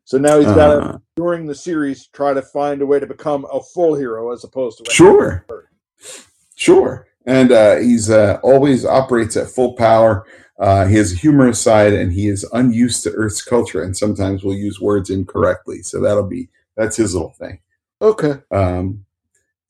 so 0.05 0.19
now 0.19 0.39
he's 0.39 0.47
got 0.47 0.75
to 0.75 0.81
Uh, 0.81 0.99
during 1.17 1.47
the 1.47 1.55
series 1.55 2.07
try 2.09 2.33
to 2.33 2.43
find 2.43 2.83
a 2.83 2.87
way 2.87 2.99
to 2.99 3.07
become 3.07 3.47
a 3.53 3.61
full 3.61 3.95
hero 3.95 4.33
as 4.33 4.45
opposed 4.45 4.79
to 4.79 4.85
a 4.91 4.93
Sure. 4.93 5.47
Sure. 6.55 7.07
And 7.27 7.53
uh, 7.53 7.77
he's 7.77 8.11
uh, 8.11 8.39
always 8.43 8.85
operates 8.85 9.37
at 9.37 9.49
full 9.51 9.75
power. 9.75 10.27
Uh, 10.59 10.87
he 10.87 10.97
has 10.97 11.13
a 11.13 11.17
humorous 11.17 11.61
side, 11.61 11.93
and 11.93 12.13
he 12.13 12.27
is 12.27 12.45
unused 12.53 13.05
to 13.05 13.13
Earth's 13.13 13.43
culture, 13.43 13.83
and 13.83 13.97
sometimes 13.97 14.43
will 14.43 14.55
use 14.55 14.81
words 14.81 15.09
incorrectly. 15.11 15.83
So 15.83 16.01
that'll 16.01 16.27
be 16.27 16.49
that's 16.77 16.97
his 16.97 17.15
little 17.15 17.33
thing. 17.33 17.61
Okay. 18.01 18.41
Um, 18.51 19.05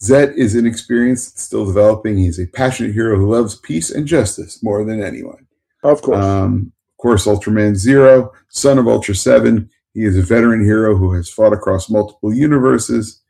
Zet 0.02 0.36
is 0.36 0.54
inexperienced, 0.54 1.38
still 1.38 1.66
developing. 1.66 2.16
He's 2.16 2.38
a 2.38 2.46
passionate 2.46 2.92
hero 2.92 3.16
who 3.18 3.32
loves 3.32 3.56
peace 3.56 3.90
and 3.90 4.06
justice 4.06 4.62
more 4.62 4.84
than 4.84 5.02
anyone. 5.02 5.46
Of 5.82 6.02
course. 6.02 6.24
Um, 6.24 6.72
of 6.92 6.96
course, 7.02 7.26
Ultraman 7.26 7.74
Zero, 7.74 8.32
son 8.48 8.78
of 8.78 8.86
Ultra 8.88 9.14
Seven. 9.14 9.70
He 9.94 10.04
is 10.04 10.16
a 10.16 10.22
veteran 10.22 10.64
hero 10.64 10.96
who 10.96 11.12
has 11.14 11.28
fought 11.28 11.52
across 11.52 11.90
multiple 11.90 12.32
universes. 12.32 13.20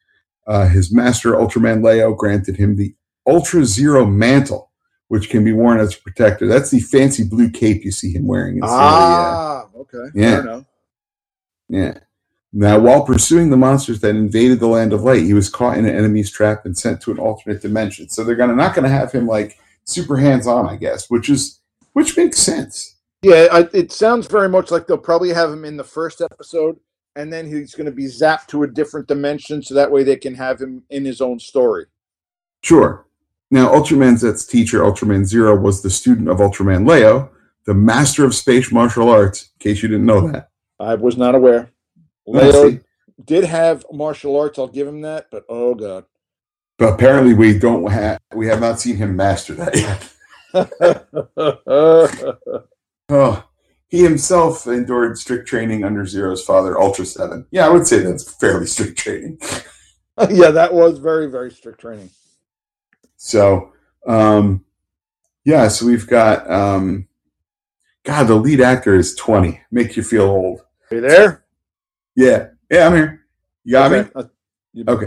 Uh, 0.47 0.67
his 0.69 0.93
master, 0.93 1.33
Ultraman 1.33 1.85
Leo, 1.85 2.13
granted 2.15 2.57
him 2.57 2.77
the 2.77 2.95
Ultra 3.27 3.65
Zero 3.65 4.05
mantle, 4.07 4.71
which 5.09 5.31
can 5.31 5.45
be 5.45 5.53
worn 5.53 5.79
as 5.79 5.95
a 5.95 6.01
protector. 6.01 6.47
That's 6.47 6.71
the 6.71 6.81
fancy 6.81 7.25
blue 7.25 7.51
cape 7.51 7.85
you 7.85 7.93
see 7.93 8.13
him 8.13 8.27
wearing. 8.27 8.57
In 8.57 8.63
Syria. 8.63 8.79
ah, 8.79 9.67
okay. 9.77 10.05
Yeah. 10.15 10.61
Yeah. 11.69 11.99
Now, 12.53 12.79
while 12.79 13.05
pursuing 13.05 13.51
the 13.51 13.57
monsters 13.57 14.01
that 14.01 14.17
invaded 14.17 14.59
the 14.59 14.69
land 14.69 14.93
of 14.93 15.03
light, 15.03 15.23
he 15.23 15.35
was 15.35 15.51
caught 15.51 15.77
in 15.77 15.85
an 15.85 15.95
enemy's 15.95 16.31
trap 16.31 16.65
and 16.65 16.77
sent 16.77 17.01
to 17.03 17.11
an 17.11 17.19
alternate 17.19 17.61
dimension. 17.61 18.09
So 18.09 18.25
they're 18.25 18.37
gonna 18.37 18.55
not 18.55 18.75
gonna 18.75 18.89
have 18.89 19.13
him 19.13 19.27
like 19.27 19.59
super 19.85 20.17
hands 20.17 20.47
on, 20.47 20.67
I 20.67 20.77
guess, 20.77 21.11
which 21.11 21.29
is 21.29 21.61
which 21.93 22.17
makes 22.17 22.39
sense. 22.39 22.97
Yeah, 23.23 23.49
I, 23.51 23.69
it 23.73 23.91
sounds 23.91 24.29
very 24.29 24.49
much 24.49 24.71
like 24.71 24.87
they'll 24.87 24.97
probably 24.99 25.31
have 25.31 25.51
him 25.51 25.65
in 25.65 25.77
the 25.77 25.85
first 25.85 26.21
episode, 26.21 26.79
and 27.17 27.33
then 27.33 27.47
he's 27.47 27.75
going 27.75 27.87
to 27.87 27.93
be 27.93 28.05
zapped 28.05 28.47
to 28.49 28.63
a 28.63 28.69
different 28.69 29.09
dimension, 29.09 29.61
so 29.61 29.75
that 29.75 29.91
way 29.91 30.05
they 30.05 30.17
can 30.17 30.35
have 30.37 30.61
him 30.61 30.85
in 30.91 31.05
his 31.05 31.21
own 31.21 31.41
story. 31.41 31.87
Sure. 32.63 33.07
Now, 33.51 33.73
Ultraman 33.73 34.19
Z's 34.19 34.47
teacher, 34.47 34.81
Ultraman 34.81 35.25
Zero, 35.25 35.59
was 35.59 35.83
the 35.83 35.91
student 35.91 36.29
of 36.29 36.39
Ultraman 36.39 36.89
Leo, 36.89 37.31
the 37.65 37.75
master 37.75 38.25
of 38.25 38.35
space 38.35 38.71
martial 38.71 39.09
arts. 39.09 39.51
In 39.55 39.59
case 39.59 39.83
you 39.83 39.89
didn't 39.89 40.07
know 40.07 40.29
that. 40.31 40.51
I 40.79 40.95
was 40.95 41.17
not 41.17 41.35
aware. 41.35 41.73
Leo 42.29 42.79
did 43.25 43.45
have 43.45 43.85
martial 43.93 44.39
arts. 44.39 44.59
I'll 44.59 44.69
give 44.69 44.87
him 44.87 45.01
that, 45.03 45.27
but 45.31 45.45
oh 45.49 45.75
god. 45.75 46.05
But 46.79 46.95
apparently, 46.95 47.35
we 47.35 47.59
don't 47.59 47.91
have 47.91 48.21
we 48.35 48.47
have 48.47 48.61
not 48.61 48.81
seen 48.81 48.97
him 48.97 49.17
master 49.17 49.55
that 49.55 49.77
yet. 49.77 50.13
Oh, 53.11 53.43
he 53.89 54.03
himself 54.03 54.67
endured 54.67 55.17
strict 55.17 55.49
training 55.49 55.83
under 55.83 56.05
Zero's 56.05 56.45
father, 56.45 56.79
Ultra 56.79 57.07
Seven. 57.07 57.47
Yeah, 57.51 57.67
I 57.67 57.71
would 57.71 57.87
say 57.87 58.01
that's 58.01 58.35
fairly 58.35 58.67
strict 58.67 58.99
training. 58.99 59.39
yeah, 60.31 60.51
that 60.51 60.75
was 60.75 60.99
very, 60.99 61.31
very 61.31 61.51
strict 61.51 61.81
training. 61.81 62.11
So, 63.17 63.73
um, 64.07 64.65
yeah, 65.45 65.69
so 65.69 65.87
we've 65.87 66.07
got, 66.07 66.51
um, 66.51 67.09
God, 68.05 68.25
the 68.25 68.35
lead 68.35 68.61
actor 68.61 68.95
is 68.95 69.15
20. 69.15 69.59
Make 69.71 69.97
you 69.97 70.03
feel 70.03 70.25
old. 70.25 70.61
Are 70.91 70.97
you 70.97 71.01
there? 71.01 71.45
Yeah. 72.19 72.49
Yeah, 72.69 72.87
I'm 72.89 72.95
here. 72.97 73.27
You 73.65 73.73
got 73.73 73.93
me? 73.93 73.99
Okay. 73.99 74.11
Uh, 74.17 74.25
you 74.73 74.85
Okay. 74.89 75.07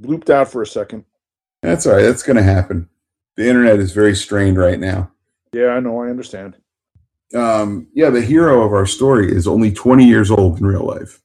Blooped 0.00 0.30
out 0.30 0.50
for 0.50 0.62
a 0.62 0.66
second. 0.66 1.04
That's 1.62 1.86
all 1.86 1.94
right. 1.94 2.02
That's 2.02 2.24
going 2.24 2.38
to 2.38 2.42
happen. 2.42 2.88
The 3.36 3.46
internet 3.48 3.78
is 3.78 3.92
very 3.92 4.16
strained 4.16 4.58
right 4.58 4.80
now. 4.80 5.12
Yeah, 5.52 5.68
I 5.68 5.80
know. 5.80 6.02
I 6.02 6.08
understand. 6.08 6.56
Um, 7.36 7.86
yeah, 7.94 8.10
the 8.10 8.20
hero 8.20 8.64
of 8.64 8.72
our 8.72 8.84
story 8.84 9.30
is 9.32 9.46
only 9.46 9.70
20 9.70 10.04
years 10.04 10.28
old 10.32 10.58
in 10.58 10.66
real 10.66 10.84
life. 10.84 11.22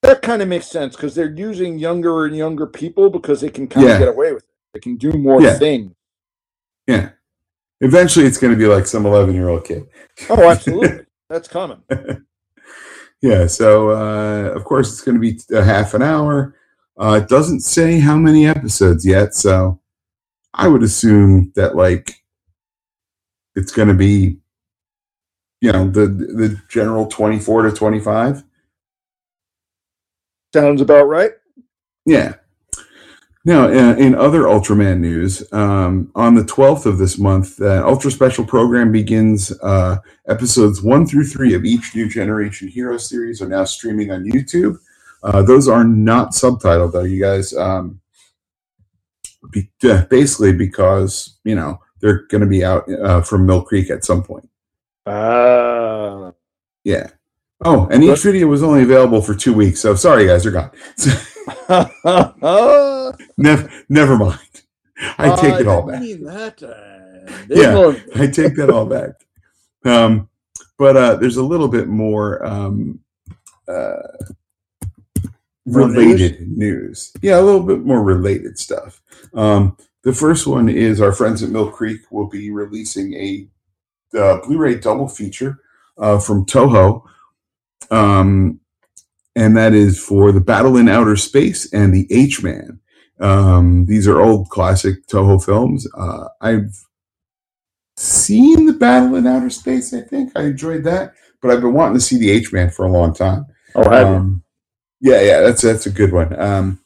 That 0.00 0.22
kind 0.22 0.40
of 0.40 0.48
makes 0.48 0.66
sense 0.68 0.96
because 0.96 1.14
they're 1.14 1.30
using 1.30 1.78
younger 1.78 2.24
and 2.24 2.34
younger 2.34 2.66
people 2.66 3.10
because 3.10 3.42
they 3.42 3.50
can 3.50 3.68
kind 3.68 3.86
Yeah. 3.86 3.92
of 3.94 3.98
get 3.98 4.08
away 4.08 4.32
with 4.32 4.44
it. 4.44 4.48
They 4.72 4.80
can 4.80 4.96
do 4.96 5.12
more 5.12 5.42
Yeah. 5.42 5.58
things. 5.58 5.92
Yeah. 6.86 7.10
Eventually, 7.82 8.24
it's 8.24 8.38
going 8.38 8.54
to 8.54 8.58
be 8.58 8.66
like 8.66 8.86
some 8.86 9.04
11 9.04 9.34
year 9.34 9.48
old 9.50 9.66
kid. 9.66 9.86
Oh, 10.30 10.48
absolutely. 10.48 11.04
That's 11.28 11.48
coming. 11.48 11.82
Yeah, 13.22 13.46
so 13.46 13.90
uh, 13.90 14.50
of 14.54 14.64
course 14.64 14.90
it's 14.90 15.00
going 15.00 15.14
to 15.14 15.20
be 15.20 15.38
a 15.56 15.62
half 15.64 15.94
an 15.94 16.02
hour. 16.02 16.56
Uh, 16.98 17.20
it 17.22 17.28
doesn't 17.28 17.60
say 17.60 18.00
how 18.00 18.16
many 18.16 18.46
episodes 18.46 19.06
yet, 19.06 19.34
so 19.34 19.80
I 20.54 20.68
would 20.68 20.82
assume 20.82 21.52
that 21.54 21.76
like 21.76 22.22
it's 23.54 23.72
going 23.72 23.88
to 23.88 23.94
be, 23.94 24.38
you 25.60 25.72
know, 25.72 25.88
the 25.88 26.06
the 26.08 26.60
general 26.68 27.06
twenty 27.06 27.38
four 27.38 27.62
to 27.62 27.70
twenty 27.70 28.00
five. 28.00 28.42
Sounds 30.52 30.80
about 30.82 31.04
right. 31.04 31.32
Yeah. 32.04 32.34
Now, 33.44 33.64
uh, 33.64 33.96
in 33.96 34.14
other 34.14 34.42
Ultraman 34.42 35.00
news, 35.00 35.42
um, 35.52 36.12
on 36.14 36.36
the 36.36 36.44
12th 36.44 36.86
of 36.86 36.98
this 36.98 37.18
month, 37.18 37.56
the 37.56 37.84
Ultra 37.84 38.10
Special 38.10 38.44
program 38.44 38.92
begins. 38.92 39.52
Uh, 39.60 39.98
episodes 40.28 40.80
one 40.80 41.06
through 41.06 41.24
three 41.24 41.52
of 41.54 41.64
each 41.64 41.94
New 41.96 42.08
Generation 42.08 42.68
Hero 42.68 42.96
series 42.98 43.42
are 43.42 43.48
now 43.48 43.64
streaming 43.64 44.12
on 44.12 44.24
YouTube. 44.24 44.78
Uh, 45.24 45.42
those 45.42 45.66
are 45.66 45.82
not 45.82 46.30
subtitled, 46.30 46.92
though, 46.92 47.02
you 47.02 47.20
guys. 47.20 47.52
Um, 47.56 48.00
be, 49.50 49.68
uh, 49.84 50.04
basically, 50.04 50.52
because, 50.52 51.38
you 51.42 51.56
know, 51.56 51.80
they're 52.00 52.26
going 52.28 52.42
to 52.42 52.46
be 52.46 52.64
out 52.64 52.88
uh, 52.92 53.22
from 53.22 53.46
Mill 53.46 53.62
Creek 53.62 53.90
at 53.90 54.04
some 54.04 54.22
point. 54.22 54.48
Ah. 55.04 56.32
Yeah. 56.84 57.08
Oh, 57.64 57.88
and 57.90 58.02
each 58.02 58.22
video 58.22 58.46
was 58.48 58.62
only 58.62 58.82
available 58.82 59.22
for 59.22 59.34
two 59.34 59.52
weeks. 59.52 59.80
So 59.80 59.94
sorry, 59.94 60.26
guys, 60.26 60.42
they're 60.42 60.52
gone. 60.52 60.70
never, 63.36 63.70
never 63.88 64.16
mind. 64.16 64.38
I 65.18 65.36
take 65.40 65.60
it 65.60 65.66
all 65.66 65.82
back. 65.86 66.00
That, 66.00 66.62
uh, 66.62 67.46
Yeah. 67.48 67.94
I 68.22 68.26
take 68.26 68.54
that 68.56 68.70
all 68.70 68.86
back. 68.86 69.10
Um, 69.84 70.28
but 70.78 70.96
uh, 70.96 71.16
there's 71.16 71.36
a 71.36 71.42
little 71.44 71.68
bit 71.68 71.88
more 71.88 72.44
um, 72.44 73.00
uh, 73.68 74.02
More 75.66 75.88
news? 75.88 75.96
related 75.96 76.48
news? 76.56 77.12
Yeah, 77.22 77.38
a 77.38 77.42
little 77.42 77.62
bit 77.62 77.80
more 77.80 78.02
related 78.02 78.58
stuff. 78.58 79.00
Um, 79.34 79.76
the 80.02 80.12
first 80.12 80.46
one 80.46 80.68
is 80.68 81.00
our 81.00 81.12
friends 81.12 81.42
at 81.42 81.50
Mill 81.50 81.70
Creek 81.70 82.00
will 82.10 82.28
be 82.28 82.50
releasing 82.50 83.14
a 83.14 83.48
uh, 84.18 84.40
Blu-ray 84.44 84.76
double 84.76 85.08
feature 85.08 85.60
uh, 85.98 86.18
from 86.18 86.44
Toho, 86.46 87.02
um, 87.90 88.60
and 89.36 89.56
that 89.56 89.72
is 89.72 90.02
for 90.02 90.32
the 90.32 90.40
Battle 90.40 90.76
in 90.76 90.88
Outer 90.88 91.16
Space 91.16 91.72
and 91.72 91.94
the 91.94 92.06
H 92.10 92.42
Man. 92.42 92.80
Um, 93.20 93.86
these 93.86 94.08
are 94.08 94.20
old 94.20 94.48
classic 94.50 95.06
Toho 95.06 95.42
films. 95.44 95.86
Uh, 95.96 96.28
I've 96.40 96.74
seen 97.96 98.66
the 98.66 98.72
Battle 98.72 99.16
in 99.16 99.26
Outer 99.26 99.50
Space. 99.50 99.94
I 99.94 100.00
think 100.00 100.32
I 100.36 100.44
enjoyed 100.44 100.84
that, 100.84 101.14
but 101.40 101.50
I've 101.50 101.60
been 101.60 101.74
wanting 101.74 101.94
to 101.94 102.00
see 102.00 102.18
the 102.18 102.30
H 102.30 102.52
Man 102.52 102.70
for 102.70 102.84
a 102.84 102.90
long 102.90 103.14
time. 103.14 103.46
Oh, 103.74 103.88
have? 103.88 104.06
Um, 104.06 104.42
yeah, 105.00 105.20
yeah, 105.20 105.40
that's 105.40 105.62
that's 105.62 105.86
a 105.86 105.90
good 105.90 106.12
one. 106.12 106.38
Um, 106.38 106.78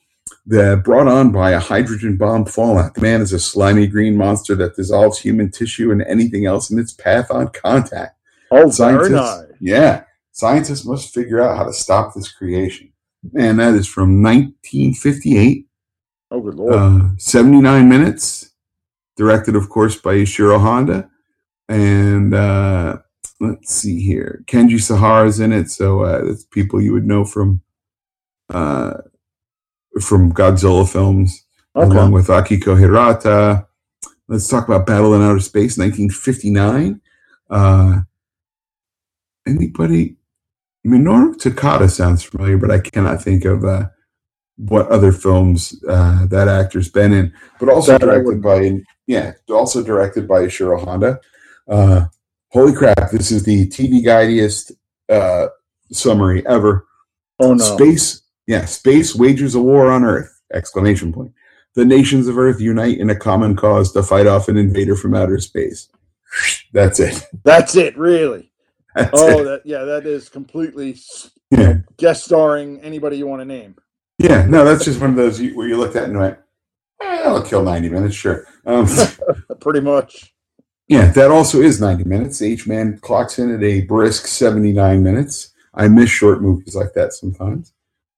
the 0.46 0.80
brought 0.84 1.08
on 1.08 1.32
by 1.32 1.50
a 1.50 1.58
hydrogen 1.58 2.16
bomb 2.16 2.44
fallout. 2.44 2.94
The 2.94 3.00
man 3.00 3.20
is 3.20 3.32
a 3.32 3.38
slimy 3.38 3.86
green 3.86 4.16
monster 4.16 4.54
that 4.56 4.76
dissolves 4.76 5.18
human 5.18 5.50
tissue 5.50 5.90
and 5.90 6.02
anything 6.02 6.46
else 6.46 6.70
in 6.70 6.78
its 6.78 6.92
path 6.92 7.30
on 7.30 7.48
contact. 7.48 8.16
oh, 8.52 8.70
Scientists, 8.70 9.10
nice. 9.10 9.44
yeah, 9.60 10.04
scientists 10.36 10.84
must 10.84 11.14
figure 11.14 11.40
out 11.40 11.56
how 11.56 11.64
to 11.64 11.72
stop 11.72 12.12
this 12.14 12.30
creation. 12.30 12.92
And 13.38 13.58
that 13.58 13.72
is 13.74 13.88
from 13.88 14.22
1958, 14.22 15.66
Oh, 16.30 16.40
good 16.40 16.54
lord. 16.56 16.74
uh, 16.74 17.08
79 17.16 17.88
minutes, 17.88 18.50
directed, 19.16 19.56
of 19.56 19.70
course, 19.70 19.96
by 19.96 20.14
Ishiro 20.16 20.60
Honda. 20.60 21.08
And 21.70 22.34
uh, 22.34 22.98
let's 23.40 23.74
see 23.74 23.98
here, 24.00 24.44
Kenji 24.46 24.78
Sahara's 24.78 25.40
in 25.40 25.52
it, 25.54 25.70
so 25.70 26.02
uh, 26.02 26.24
that's 26.24 26.44
people 26.44 26.82
you 26.82 26.92
would 26.92 27.06
know 27.06 27.24
from 27.24 27.62
uh, 28.50 28.92
from 30.00 30.32
Godzilla 30.32 30.86
films 30.86 31.46
okay. 31.74 31.90
along 31.90 32.12
with 32.12 32.26
Akiko 32.28 32.78
Hirata. 32.78 33.66
Let's 34.28 34.48
talk 34.48 34.68
about 34.68 34.86
Battle 34.86 35.14
in 35.14 35.22
Outer 35.22 35.40
Space, 35.40 35.78
1959. 35.78 37.00
Uh, 37.48 38.00
anybody? 39.46 40.16
Minoru 40.86 41.34
Takada 41.34 41.90
sounds 41.90 42.22
familiar, 42.22 42.56
but 42.56 42.70
I 42.70 42.78
cannot 42.78 43.22
think 43.22 43.44
of 43.44 43.64
uh, 43.64 43.88
what 44.56 44.88
other 44.88 45.12
films 45.12 45.82
uh, 45.88 46.26
that 46.26 46.48
actor's 46.48 46.88
been 46.88 47.12
in. 47.12 47.32
But 47.58 47.68
also 47.68 47.92
That 47.92 48.02
directed 48.02 48.40
by, 48.40 48.82
yeah, 49.06 49.32
also 49.50 49.82
directed 49.82 50.28
by 50.28 50.42
Ishiro 50.42 50.82
Honda. 50.82 51.20
Uh, 51.68 52.06
holy 52.50 52.72
crap! 52.72 53.10
This 53.10 53.32
is 53.32 53.42
the 53.42 53.68
TV 53.68 54.04
Guideiest 54.04 54.72
uh, 55.08 55.48
summary 55.90 56.46
ever. 56.46 56.86
oh, 57.40 57.54
no. 57.54 57.76
Space, 57.76 58.22
yeah, 58.46 58.64
space 58.64 59.14
wages 59.14 59.56
a 59.56 59.60
war 59.60 59.90
on 59.90 60.04
Earth! 60.04 60.40
Exclamation 60.52 61.12
point. 61.12 61.32
The 61.74 61.84
nations 61.84 62.28
of 62.28 62.38
Earth 62.38 62.60
unite 62.60 62.98
in 62.98 63.10
a 63.10 63.16
common 63.16 63.56
cause 63.56 63.92
to 63.92 64.02
fight 64.02 64.26
off 64.26 64.48
an 64.48 64.56
invader 64.56 64.94
from 64.94 65.14
outer 65.14 65.40
space. 65.40 65.88
That's 66.72 67.00
it. 67.00 67.26
That's 67.44 67.74
it, 67.76 67.98
really. 67.98 68.52
Oh, 69.12 69.40
it. 69.40 69.44
that 69.44 69.62
yeah, 69.64 69.84
that 69.84 70.06
is 70.06 70.28
completely 70.28 70.96
Yeah, 71.50 71.78
guest 71.96 72.24
starring 72.24 72.80
anybody 72.80 73.16
you 73.18 73.26
want 73.26 73.40
to 73.40 73.44
name. 73.44 73.76
yeah. 74.18 74.46
No, 74.46 74.64
that's 74.64 74.84
just 74.84 75.00
one 75.00 75.10
of 75.10 75.16
those 75.16 75.40
you- 75.40 75.56
where 75.56 75.68
you 75.68 75.76
looked 75.76 75.96
at 75.96 76.04
and 76.08 76.18
went, 76.18 76.38
eh, 77.02 77.22
"I'll 77.24 77.42
kill 77.42 77.62
ninety 77.62 77.88
minutes, 77.88 78.14
sure." 78.14 78.46
Um, 78.64 78.86
Pretty 79.60 79.80
much. 79.80 80.32
Yeah, 80.88 81.10
that 81.12 81.32
also 81.32 81.60
is 81.62 81.80
90 81.80 82.04
minutes. 82.04 82.40
H 82.40 82.68
Man 82.68 82.98
clocks 83.02 83.40
in 83.40 83.52
at 83.52 83.60
a 83.64 83.80
brisk 83.82 84.28
79 84.28 85.02
minutes. 85.02 85.52
I 85.74 85.88
miss 85.88 86.08
short 86.10 86.40
movies 86.40 86.76
like 86.76 86.92
that 86.94 87.12
sometimes. 87.12 87.72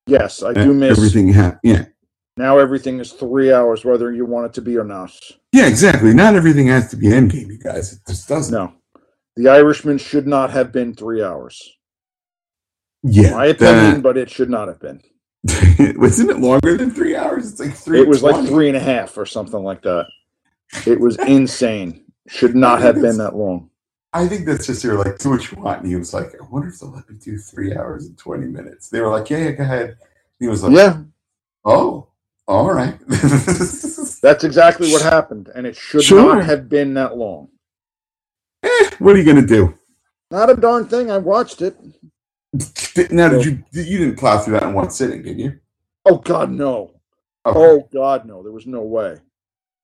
Yes, 0.07 0.43
I 0.43 0.53
do 0.53 0.75
miss. 0.75 0.97
everything. 0.99 1.33
Ha- 1.33 1.59
yeah, 1.63 1.87
Now 2.37 2.59
everything 2.59 3.01
is 3.01 3.13
three 3.13 3.53
hours, 3.55 3.87
whether 3.87 4.13
you 4.13 4.27
want 4.27 4.47
it 4.47 4.53
to 4.55 4.61
be 4.61 4.77
or 4.77 4.85
not. 4.85 5.13
yeah, 5.53 5.67
exactly. 5.67 6.13
Not 6.13 6.35
everything 6.37 6.67
has 6.67 6.91
to 6.91 6.97
be 6.97 7.07
Endgame, 7.07 7.49
you 7.49 7.59
guys. 7.59 7.95
It 7.95 8.01
just 8.07 8.29
doesn't. 8.29 8.53
No, 8.55 8.73
The 9.39 9.49
Irishman 9.49 9.99
should 9.99 10.27
not 10.27 10.51
have 10.51 10.73
been 10.73 10.93
three 10.95 11.23
hours. 11.23 11.63
Yeah, 13.05 13.31
My 13.31 13.47
opinion, 13.47 14.01
but 14.03 14.17
it 14.17 14.29
should 14.29 14.51
not 14.51 14.67
have 14.67 14.81
been. 14.81 15.01
that- 15.45 15.95
wasn't 15.97 16.31
it 16.31 16.39
longer 16.41 16.77
than 16.77 16.91
three 16.91 17.15
hours? 17.15 17.49
It's 17.53 17.61
like 17.61 17.73
three. 17.73 18.01
It 18.01 18.09
was 18.09 18.25
like 18.25 18.45
three 18.49 18.67
and 18.67 18.77
a 18.77 18.81
half 18.81 19.17
or 19.17 19.25
something 19.25 19.63
like 19.63 19.81
that. 19.83 20.07
It 20.89 20.99
was 20.99 21.17
insane. 21.19 22.05
Should 22.27 22.57
not 22.67 22.81
have 22.83 22.97
been 23.01 23.17
that 23.19 23.37
long. 23.37 23.71
I 24.13 24.27
think 24.27 24.45
that's 24.45 24.67
just 24.67 24.83
they 24.83 24.89
were 24.89 24.97
like, 25.05 25.19
do 25.19 25.31
what 25.31 25.53
you 25.53 25.59
want. 25.63 25.83
And 25.83 25.89
he 25.89 25.95
was 25.95 26.13
like, 26.13 26.35
I 26.35 26.45
wonder 26.51 26.67
if 26.67 26.81
they'll 26.81 26.91
let 26.91 27.09
me 27.09 27.17
do 27.23 27.39
three 27.39 27.77
hours 27.77 28.07
and 28.07 28.19
20 28.19 28.45
minutes. 28.47 28.89
They 28.89 29.01
were 29.01 29.09
like, 29.11 29.31
yeah, 29.31 29.39
yeah, 29.39 29.51
go 29.53 29.63
ahead. 29.63 29.99
he 30.41 30.49
was 30.49 30.65
like, 30.65 30.73
Yeah, 30.75 31.03
oh, 31.65 32.09
all 32.49 32.73
right. 32.73 32.99
that's 33.07 34.43
exactly 34.43 34.91
what 34.91 35.03
happened, 35.03 35.51
and 35.55 35.65
it 35.65 35.77
should 35.77 36.03
Sure. 36.03 36.35
not 36.35 36.45
have 36.45 36.69
been 36.69 36.95
that 36.95 37.17
long. 37.17 37.51
What 38.99 39.15
are 39.15 39.19
you 39.19 39.25
going 39.25 39.41
to 39.41 39.47
do? 39.47 39.79
Not 40.31 40.51
a 40.51 40.57
darn 40.57 40.87
thing. 40.89 41.11
I 41.11 41.19
watched 41.19 41.63
it. 41.63 41.77
Now, 43.11 43.29
did 43.29 43.45
you 43.45 43.65
you 43.73 43.99
didn't 43.99 44.19
plow 44.19 44.39
through 44.39 44.55
that 44.55 44.65
in 44.65 44.75
one 44.75 44.91
sitting, 44.91 45.23
did 45.23 45.39
you? 45.39 45.59
Oh 46.05 46.17
God, 46.17 46.51
no. 46.51 46.93
Okay. 47.47 47.59
Oh 47.59 47.89
God, 47.93 48.27
no. 48.27 48.43
There 48.43 48.53
was 48.53 48.67
no 48.67 48.83
way. 48.83 49.19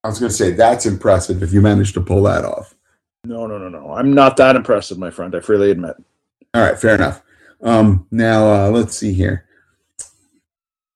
I 0.03 0.09
was 0.09 0.19
going 0.19 0.29
to 0.29 0.35
say 0.35 0.51
that's 0.51 0.85
impressive 0.85 1.41
if 1.41 1.53
you 1.53 1.61
managed 1.61 1.93
to 1.95 2.01
pull 2.01 2.23
that 2.23 2.45
off. 2.45 2.75
No, 3.23 3.47
no, 3.47 3.57
no, 3.57 3.69
no. 3.69 3.91
I'm 3.91 4.13
not 4.13 4.37
that 4.37 4.55
impressive, 4.55 4.99
my 4.99 5.09
friend. 5.09 5.35
I 5.35 5.39
freely 5.39 5.71
admit. 5.71 5.95
All 6.53 6.61
right, 6.61 6.77
fair 6.77 6.95
enough. 6.95 7.23
Um, 7.61 8.07
now 8.11 8.45
uh, 8.45 8.69
let's 8.69 8.95
see 8.95 9.13
here. 9.13 9.45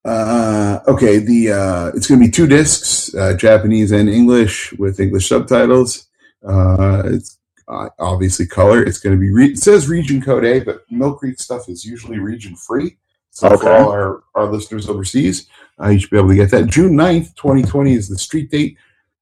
Uh, 0.06 0.80
okay, 0.88 1.18
the 1.18 1.52
uh, 1.52 1.88
it's 1.96 2.08
going 2.08 2.20
to 2.20 2.26
be 2.26 2.32
two 2.32 2.48
discs, 2.48 3.14
uh, 3.16 3.34
Japanese 3.34 3.92
and 3.92 4.08
English, 4.10 4.74
with 4.74 5.00
English 5.00 5.28
subtitles. 5.28 6.08
Uh, 6.48 7.04
it's 7.06 7.39
uh, 7.70 7.90
obviously 8.00 8.46
color. 8.48 8.84
It's 8.84 9.00
going 9.00 9.16
to 9.16 9.20
be 9.20 9.32
re- 9.32 9.52
it 9.52 9.60
says 9.60 9.88
region 9.88 10.22
code 10.22 10.44
A, 10.46 10.60
but 10.60 10.82
Mill 10.90 11.14
Creek 11.16 11.40
stuff 11.40 11.70
is 11.70 11.86
usually 11.86 12.20
region 12.20 12.56
free. 12.56 12.98
So 13.32 13.56
for 13.58 13.70
all 13.72 13.92
our, 13.92 14.24
our 14.36 14.46
listeners 14.52 14.90
overseas, 14.90 15.48
uh, 15.82 15.90
you 15.90 16.00
should 16.00 16.10
be 16.10 16.18
able 16.18 16.30
to 16.30 16.36
get 16.36 16.52
that. 16.52 16.68
June 16.68 16.94
9th, 16.94 17.36
2020 17.36 17.94
is 17.94 18.10
the 18.10 18.18
street 18.18 18.50
date. 18.52 18.76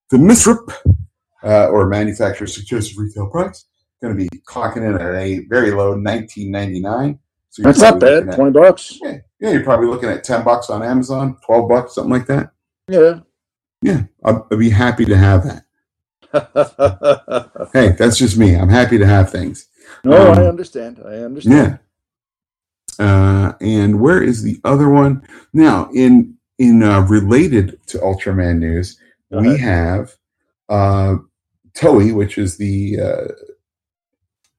The 0.10 0.18
MISRIP, 0.18 0.74
uh, 1.44 1.68
or 1.68 1.88
manufacturer 1.88 2.48
suggested 2.48 2.98
retail 2.98 3.28
price, 3.28 3.66
going 4.02 4.18
to 4.18 4.18
be 4.18 4.30
clocking 4.48 4.78
in 4.78 4.96
at 4.96 5.14
a 5.16 5.40
very 5.50 5.72
low 5.72 5.96
19.99. 5.96 7.20
So 7.50 7.64
That's 7.64 7.82
not 7.82 8.00
bad. 8.00 8.30
at- 8.30 8.36
Twenty 8.36 8.52
bucks. 8.52 8.98
yeah, 9.04 9.18
yeah, 9.40 9.52
you're 9.52 9.64
probably 9.64 9.88
looking 9.88 10.10
at 10.10 10.24
10 10.24 10.44
bucks 10.44 10.70
on 10.70 10.82
Amazon, 10.84 11.38
12 11.46 11.70
bucks, 11.70 11.96
something 11.96 12.12
like 12.14 12.28
that. 12.28 12.52
Yeah. 12.88 13.20
Yeah, 13.82 14.04
I'd, 14.24 14.36
I'll 14.52 14.58
be 14.58 14.70
happy 14.70 15.06
to 15.06 15.18
have 15.18 15.44
that. 15.44 15.64
Hey, 17.74 17.90
that's 17.90 18.18
just 18.18 18.38
me. 18.38 18.56
I'm 18.56 18.70
happy 18.70 18.98
to 18.98 19.06
have 19.06 19.30
things. 19.30 19.68
No, 20.04 20.16
I 20.32 20.42
Um, 20.42 20.48
understand. 20.48 21.02
I 21.06 21.16
understand. 21.20 21.80
Yeah. 23.00 23.06
Uh, 23.06 23.54
and 23.62 24.00
where 24.02 24.22
is 24.24 24.42
the 24.44 24.60
other 24.64 24.90
one? 24.90 25.22
Now, 25.54 25.90
in 25.94 26.36
in 26.58 26.82
uh, 26.82 27.02
related 27.02 27.80
to 27.88 28.00
Ultraman 28.00 28.58
news, 28.60 28.98
Go 29.32 29.42
we 29.42 29.58
have 29.58 30.16
uh, 30.70 31.18
Toei, 31.74 32.14
which 32.16 32.38
is 32.38 32.58
the 32.58 33.00
uh, 33.00 33.28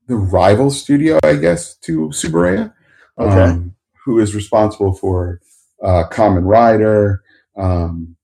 the 0.06 0.16
rival 0.16 0.70
studio, 0.70 1.18
I 1.24 1.34
guess, 1.36 1.74
to 1.78 2.08
Tsuburaya, 2.10 2.72
Okay. 3.18 3.42
um, 3.50 3.74
who 4.04 4.20
is 4.20 4.34
responsible 4.34 4.92
for 4.94 5.40
uh, 5.82 6.04
Kamen 6.10 6.44
Rider, 6.46 7.22
um, 7.56 8.16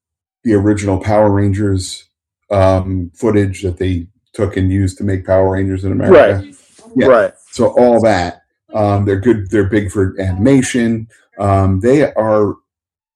the 0.45 0.55
original 0.55 0.99
Power 1.01 1.31
Rangers 1.31 2.05
um, 2.51 3.11
footage 3.15 3.63
that 3.63 3.79
they 3.79 4.07
took 4.33 4.57
and 4.57 4.71
used 4.71 4.99
to 4.99 5.05
make 5.05 5.27
Power 5.27 5.53
Rangers 5.53 5.85
in 5.85 5.93
America. 5.93 6.45
Right. 6.45 6.55
yeah. 6.97 7.07
Right. 7.07 7.33
So 7.51 7.69
all 7.79 8.01
that. 8.03 8.43
Um, 8.73 9.05
they're 9.05 9.21
good. 9.21 9.51
They're 9.51 9.69
big 9.69 9.91
for 9.91 10.21
animation. 10.21 11.09
Um, 11.39 11.81
they 11.81 12.13
are 12.15 12.57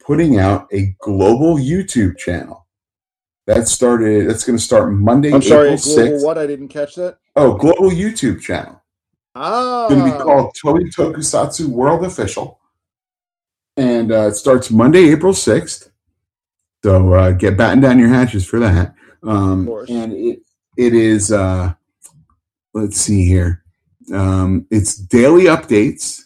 putting 0.01 0.39
out 0.39 0.69
a 0.73 0.95
global 1.01 1.57
YouTube 1.57 2.17
channel. 2.17 2.67
That 3.47 3.67
started. 3.67 4.29
That's 4.29 4.45
going 4.45 4.59
to 4.59 4.65
start 4.65 4.93
Monday, 4.93 5.33
I'm 5.33 5.43
sorry. 5.43 5.71
April 5.71 5.83
Global 5.83 6.11
sixth. 6.11 6.25
what? 6.25 6.39
I 6.39 6.47
didn't 6.47 6.69
catch 6.69 6.95
that. 6.97 7.19
Oh, 7.35 7.55
global 7.57 7.91
YouTube 7.91 8.41
channel. 8.41 8.83
Ah. 9.35 9.89
Going 9.89 10.05
to 10.05 10.17
be 10.17 10.23
called 10.23 10.55
Toei 10.55 10.95
Tokusatsu 10.95 11.67
World 11.67 12.05
Official, 12.05 12.61
and 13.77 14.13
uh, 14.13 14.29
it 14.29 14.35
starts 14.35 14.71
Monday, 14.71 15.11
April 15.11 15.33
sixth. 15.33 15.91
So 16.85 17.15
uh, 17.15 17.33
get 17.33 17.57
batten 17.57 17.81
down 17.81 17.99
your 17.99 18.09
hatches 18.09 18.47
for 18.47 18.59
that. 18.61 18.95
Um, 19.23 19.69
and 19.89 20.13
it 20.13 20.41
it 20.77 20.95
is. 20.95 21.33
Uh, 21.33 21.75
let's 22.75 23.01
see 23.01 23.27
here. 23.27 23.65
Um, 24.13 24.67
it's 24.71 24.97
daily 24.97 25.45
updates 25.45 26.23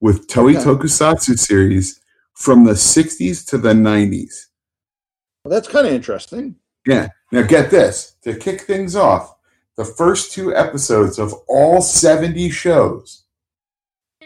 with 0.00 0.26
Toei 0.26 0.56
Okay. 0.56 0.64
Tokusatsu 0.64 1.38
series 1.38 2.00
from 2.34 2.64
the 2.64 2.72
60s 2.72 3.46
to 3.48 3.58
the 3.58 3.72
90s. 3.72 4.46
Well, 5.44 5.52
that's 5.52 5.68
kind 5.68 5.86
of 5.86 5.92
interesting. 5.92 6.56
Yeah. 6.86 7.08
Now 7.32 7.42
get 7.42 7.70
this 7.70 8.16
to 8.22 8.34
kick 8.34 8.62
things 8.62 8.96
off. 8.96 9.36
The 9.76 9.84
first 9.84 10.32
two 10.32 10.54
episodes 10.54 11.18
of 11.18 11.34
all 11.48 11.80
70 11.82 12.50
shows 12.50 13.24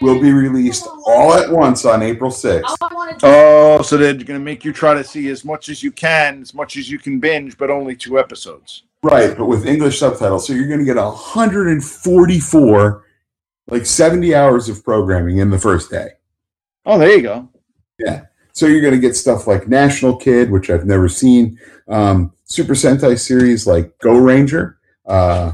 will 0.05 0.21
be 0.21 0.33
released 0.33 0.87
all 1.07 1.35
at 1.35 1.51
once 1.51 1.85
on 1.85 2.03
April 2.03 2.31
6th. 2.31 2.77
Oh, 3.23 3.83
so 3.83 3.97
they're 3.97 4.13
going 4.13 4.27
to 4.27 4.39
make 4.39 4.65
you 4.65 4.73
try 4.73 4.95
to 4.95 5.03
see 5.03 5.29
as 5.31 5.45
much 5.45 5.69
as 5.69 5.83
you 5.83 5.91
can, 5.91 6.43
as 6.43 6.55
much 6.55 6.77
as 6.77 6.91
you 6.91 6.99
can 6.99 7.19
binge, 7.19 7.57
but 7.57 7.71
only 7.71 7.97
two 7.97 8.19
episodes. 8.19 8.85
Right, 9.03 9.37
but 9.37 9.47
with 9.47 9.67
English 9.67 9.99
subtitles. 9.99 10.47
So 10.47 10.53
you're 10.53 10.69
going 10.69 10.79
to 10.79 10.85
get 10.85 10.97
144, 10.97 13.05
like 13.69 13.87
70 13.87 14.35
hours 14.35 14.69
of 14.69 14.85
programming 14.85 15.39
in 15.39 15.51
the 15.51 15.59
first 15.59 15.91
day. 15.91 16.11
Oh, 16.87 16.99
there 16.99 17.17
you 17.17 17.23
go. 17.23 17.49
Yeah. 17.99 18.27
So 18.53 18.67
you're 18.67 18.83
going 18.83 18.95
to 18.95 19.01
get 19.01 19.17
stuff 19.17 19.47
like 19.47 19.69
National 19.69 20.17
Kid, 20.17 20.51
which 20.51 20.71
I've 20.71 20.87
never 20.87 21.09
seen, 21.09 21.59
um, 21.89 22.33
Super 22.45 22.75
Sentai 22.75 23.19
series 23.19 23.67
like 23.67 23.99
Go 23.99 24.17
Ranger, 24.17 24.79
uh, 25.07 25.53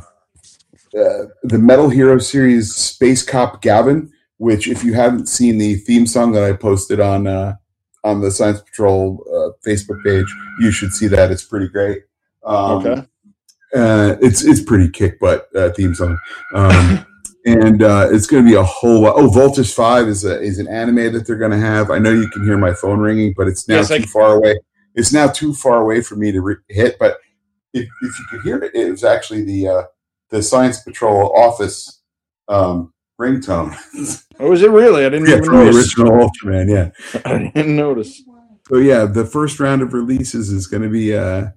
uh, 0.99 1.27
the 1.43 1.59
Metal 1.59 1.89
Hero 1.89 2.19
series 2.19 2.75
Space 2.75 3.23
Cop 3.23 3.63
Gavan, 3.63 4.13
which 4.41 4.67
if 4.67 4.83
you 4.83 4.95
haven't 4.95 5.29
seen 5.29 5.59
the 5.59 5.75
theme 5.75 6.07
song 6.07 6.33
that 6.33 6.43
I 6.43 6.55
posted 6.55 6.99
on 6.99 7.27
uh, 7.27 7.57
on 8.05 8.23
the 8.23 8.31
Science 8.31 8.63
Patrol 8.63 9.23
uh, 9.29 9.53
Facebook 9.69 10.03
page, 10.03 10.27
you 10.61 10.71
should 10.71 10.93
see 10.95 11.07
that. 11.09 11.31
It's 11.31 11.45
pretty 11.45 11.69
great. 11.69 12.05
Um, 12.47 12.79
Okay. 12.79 13.03
uh, 13.77 14.17
it's 14.23 14.43
it's 14.43 14.63
pretty 14.63 14.89
kick 14.89 15.21
butt 15.21 15.47
uh, 15.55 15.69
theme 15.77 15.95
song, 15.95 16.19
um, 16.55 17.05
and 17.45 17.83
uh, 17.83 18.09
it's 18.11 18.27
going 18.27 18.43
to 18.43 18.49
be 18.51 18.57
a 18.57 18.63
whole 18.63 19.03
lot. 19.03 19.17
Oh, 19.17 19.29
Voltes 19.29 19.75
Five 19.75 20.09
is 20.09 20.25
a 20.25 20.41
is 20.41 20.59
an 20.59 20.69
anime 20.69 21.13
that 21.13 21.27
they're 21.27 21.37
going 21.37 21.51
to 21.51 21.59
have. 21.59 21.91
I 21.91 21.99
know 21.99 22.11
you 22.11 22.29
can 22.31 22.43
hear 22.43 22.57
my 22.57 22.73
phone 22.73 22.99
ringing, 22.99 23.35
but 23.37 23.47
it's 23.47 23.69
now 23.69 23.77
Yes, 23.77 23.89
too 23.89 23.97
can. 23.99 24.07
far 24.07 24.37
away. 24.37 24.59
It's 24.95 25.13
now 25.13 25.29
too 25.29 25.53
far 25.53 25.83
away 25.83 26.01
for 26.01 26.17
me 26.17 26.33
to 26.33 26.41
re- 26.41 26.57
hit. 26.69 26.97
But 26.99 27.19
if, 27.75 27.83
if 28.03 28.19
you 28.19 28.25
could 28.31 28.41
hear 28.43 28.57
it, 28.65 28.75
it 28.75 28.91
was 28.91 29.05
actually 29.05 29.45
the 29.45 29.69
uh, 29.69 29.83
the 30.31 30.43
Science 30.43 30.81
Patrol 30.81 31.31
office 31.37 32.01
um, 32.49 32.95
ringtone. 33.21 33.77
Oh, 34.41 34.53
is 34.53 34.63
it 34.63 34.71
really? 34.71 35.05
I 35.07 35.11
didn't 35.11 35.29
yeah, 35.29 35.37
even 35.37 35.45
from 35.45 35.59
the 35.61 35.67
notice. 35.67 35.77
original 35.77 36.13
Ultraman. 36.13 36.71
Yeah. 36.71 37.21
I 37.27 37.53
didn't 37.55 37.77
notice. 37.77 38.23
So 38.69 38.79
yeah, 38.79 39.05
the 39.07 39.27
first 39.27 39.61
round 39.61 39.83
of 39.83 39.93
releases 39.95 40.51
is 40.51 40.67
going 40.67 40.83
to 40.85 40.89
be 40.89 41.15
uh, 41.17 41.49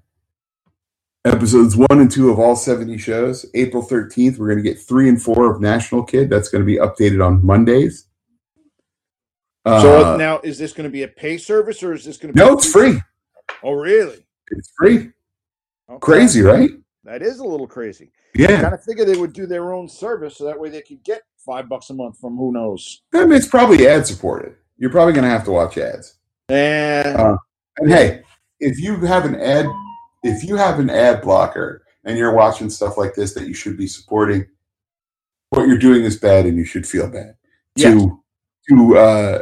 episodes 1.26 1.76
one 1.78 1.88
and 2.00 2.12
two 2.12 2.30
of 2.32 2.40
all 2.40 2.56
seventy 2.56 2.98
shows. 2.98 3.46
April 3.56 3.84
thirteenth, 3.84 4.38
we're 4.40 4.48
going 4.48 4.64
to 4.64 4.70
get 4.70 4.80
three 4.80 5.10
and 5.10 5.22
four 5.22 5.52
of 5.54 5.62
National 5.62 6.04
Kid. 6.04 6.30
That's 6.30 6.50
going 6.50 6.62
to 6.62 6.66
be 6.66 6.78
updated 6.78 7.26
on 7.26 7.46
Mondays. 7.46 8.08
So 9.66 10.14
Uh, 10.14 10.18
now, 10.18 10.40
is 10.42 10.58
this 10.58 10.74
going 10.74 10.86
to 10.86 10.92
be 10.92 11.04
a 11.04 11.08
pay 11.08 11.38
service 11.38 11.84
or 11.84 11.94
is 11.94 12.06
this 12.06 12.18
going 12.18 12.34
to? 12.34 12.40
no, 12.40 12.50
be 12.50 12.54
it's 12.56 12.72
free. 12.72 13.00
Oh, 13.64 13.74
really? 13.74 14.26
It's 14.52 14.72
free. 14.78 15.12
Okay. 15.90 16.00
Crazy, 16.02 16.42
right? 16.42 16.72
That 17.06 17.22
is 17.22 17.40
a 17.40 17.46
little 17.46 17.68
crazy. 17.68 18.12
I 18.36 18.40
Yeah, 18.42 18.62
kind 18.62 18.74
of 18.74 18.84
figured 18.84 19.08
they 19.08 19.18
would 19.18 19.34
do 19.34 19.46
their 19.46 19.74
own 19.74 19.88
service 19.90 20.38
so 20.38 20.46
that 20.46 20.60
way 20.60 20.70
they 20.70 20.82
could 20.82 21.04
get 21.04 21.24
five 21.46 21.70
bucks 21.70 21.90
a 21.90 21.94
month 21.94 22.20
from 22.20 22.38
who 22.38 22.52
knows. 22.52 23.02
I 23.14 23.26
mean, 23.26 23.34
it's 23.34 23.48
probably 23.48 23.88
ad 23.88 24.08
supported. 24.08 24.56
You're 24.78 24.92
probably 24.92 25.14
going 25.14 25.24
to 25.24 25.30
have 25.30 25.46
to 25.46 25.52
watch 25.52 25.78
ads. 25.78 26.16
And 26.50 27.18
Uh, 27.18 27.38
And 27.80 27.90
hey, 27.90 28.22
if 28.60 28.80
you 28.80 28.98
have 29.02 29.26
an 29.26 29.36
ad, 29.36 29.66
if 30.24 30.44
you 30.44 30.56
have 30.56 30.80
an 30.80 30.90
ad 30.90 31.22
blocker 31.22 31.84
and 32.04 32.18
you're 32.18 32.34
watching 32.34 32.70
stuff 32.70 32.98
like 32.98 33.16
this 33.16 33.34
that 33.34 33.48
you 33.48 33.54
should 33.54 33.78
be 33.78 33.88
supporting, 33.88 34.46
what 35.50 35.68
you're 35.68 35.78
doing 35.78 36.04
is 36.04 36.18
bad, 36.18 36.46
and 36.46 36.58
you 36.58 36.66
should 36.66 36.88
feel 36.88 37.08
bad. 37.08 37.36
Yes. 37.76 37.94
To 37.94 38.24
to 38.70 38.98
uh, 38.98 39.42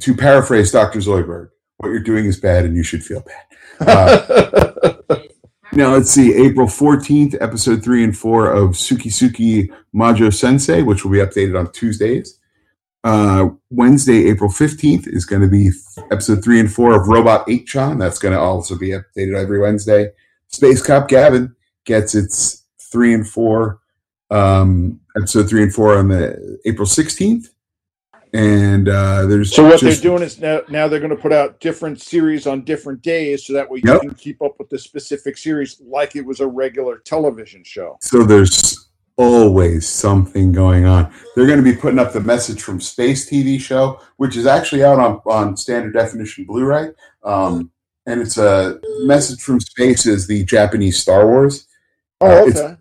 to 0.00 0.14
paraphrase 0.14 0.72
Dr. 0.72 0.98
Zoidberg, 1.00 1.50
what 1.78 1.88
you're 1.88 2.00
doing 2.00 2.24
is 2.26 2.40
bad, 2.40 2.64
and 2.64 2.76
you 2.76 2.82
should 2.82 3.04
feel 3.04 3.22
bad. 3.22 3.86
Uh, 3.88 4.71
Now 5.74 5.94
let's 5.94 6.10
see, 6.10 6.34
April 6.34 6.66
14th, 6.66 7.34
episode 7.40 7.82
three 7.82 8.04
and 8.04 8.16
four 8.16 8.52
of 8.52 8.72
Suki 8.72 9.06
Suki 9.06 9.74
Majo 9.94 10.28
Sensei, 10.28 10.82
which 10.82 11.02
will 11.02 11.12
be 11.12 11.18
updated 11.18 11.58
on 11.58 11.72
Tuesdays. 11.72 12.38
Uh, 13.04 13.48
Wednesday, 13.70 14.28
April 14.28 14.50
15th 14.50 15.08
is 15.08 15.24
going 15.24 15.40
to 15.40 15.48
be 15.48 15.70
episode 16.10 16.44
three 16.44 16.60
and 16.60 16.70
four 16.70 16.94
of 16.94 17.08
Robot 17.08 17.46
8chan. 17.46 17.98
That's 17.98 18.18
going 18.18 18.34
to 18.34 18.40
also 18.40 18.76
be 18.76 18.90
updated 18.90 19.34
every 19.34 19.58
Wednesday. 19.60 20.10
Space 20.48 20.82
Cop 20.82 21.08
Gavan 21.08 21.56
gets 21.84 22.14
its 22.14 22.64
three 22.78 23.14
and 23.14 23.26
four, 23.26 23.80
um, 24.30 25.00
episode 25.16 25.48
three 25.48 25.62
and 25.62 25.74
four 25.74 25.96
on 25.96 26.08
the 26.08 26.60
April 26.66 26.86
16th. 26.86 27.48
And 28.34 28.88
uh, 28.88 29.26
there's 29.26 29.54
So 29.54 29.64
what 29.64 29.80
just- 29.80 30.02
they're 30.02 30.10
doing 30.10 30.22
is 30.22 30.40
now, 30.40 30.62
now 30.70 30.88
they're 30.88 31.00
going 31.00 31.10
to 31.14 31.16
put 31.22 31.32
out 31.32 31.60
different 31.60 32.00
series 32.00 32.46
on 32.46 32.62
different 32.64 33.02
days, 33.02 33.44
so 33.46 33.52
that 33.52 33.68
way 33.70 33.80
Yep. 33.84 34.02
you 34.02 34.08
can 34.08 34.18
keep 34.18 34.40
up 34.42 34.58
with 34.58 34.70
the 34.70 34.78
specific 34.78 35.36
series 35.36 35.80
like 35.84 36.16
it 36.16 36.24
was 36.24 36.40
a 36.40 36.46
regular 36.46 36.98
television 36.98 37.62
show. 37.64 37.98
So 38.00 38.22
there's 38.24 38.88
always 39.18 39.86
something 39.86 40.50
going 40.52 40.86
on. 40.86 41.12
They're 41.36 41.46
going 41.46 41.62
to 41.62 41.70
be 41.70 41.76
putting 41.76 41.98
up 41.98 42.14
the 42.14 42.20
Message 42.20 42.62
from 42.62 42.80
Space 42.80 43.28
TV 43.28 43.60
show, 43.60 44.00
which 44.16 44.36
is 44.38 44.46
actually 44.46 44.82
out 44.82 44.98
on, 44.98 45.20
on 45.26 45.54
standard 45.56 45.92
definition 45.92 46.44
Blu-ray. 46.46 46.88
Um, 47.22 47.70
and 48.06 48.20
it's 48.22 48.38
a 48.38 48.80
Message 49.00 49.42
from 49.42 49.60
Space 49.60 50.06
is 50.06 50.26
the 50.26 50.42
Japanese 50.46 50.98
Star 50.98 51.26
Wars. 51.26 51.66
Oh, 52.22 52.26
Uh, 52.28 52.40
okay. 52.40 52.48
it's- 52.50 52.78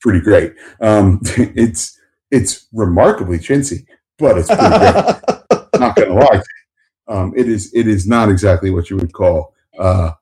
Pretty 0.00 0.20
great. 0.20 0.54
Um, 0.80 1.20
it's 1.36 1.96
it's 2.32 2.66
remarkably 2.72 3.38
chintzy, 3.38 3.86
but 4.22 4.38
it's 4.38 4.48
pretty 4.48 4.62
not 5.78 5.96
going 5.96 6.08
to 6.08 6.14
lie. 6.14 6.26
to 6.28 6.36
you. 6.36 7.14
Um, 7.14 7.34
it 7.36 7.48
is 7.48 7.74
it 7.74 7.88
is 7.88 8.06
not 8.06 8.30
exactly 8.30 8.70
what 8.70 8.88
you 8.88 8.96
would 8.96 9.12
call 9.12 9.52
uh, 9.78 10.12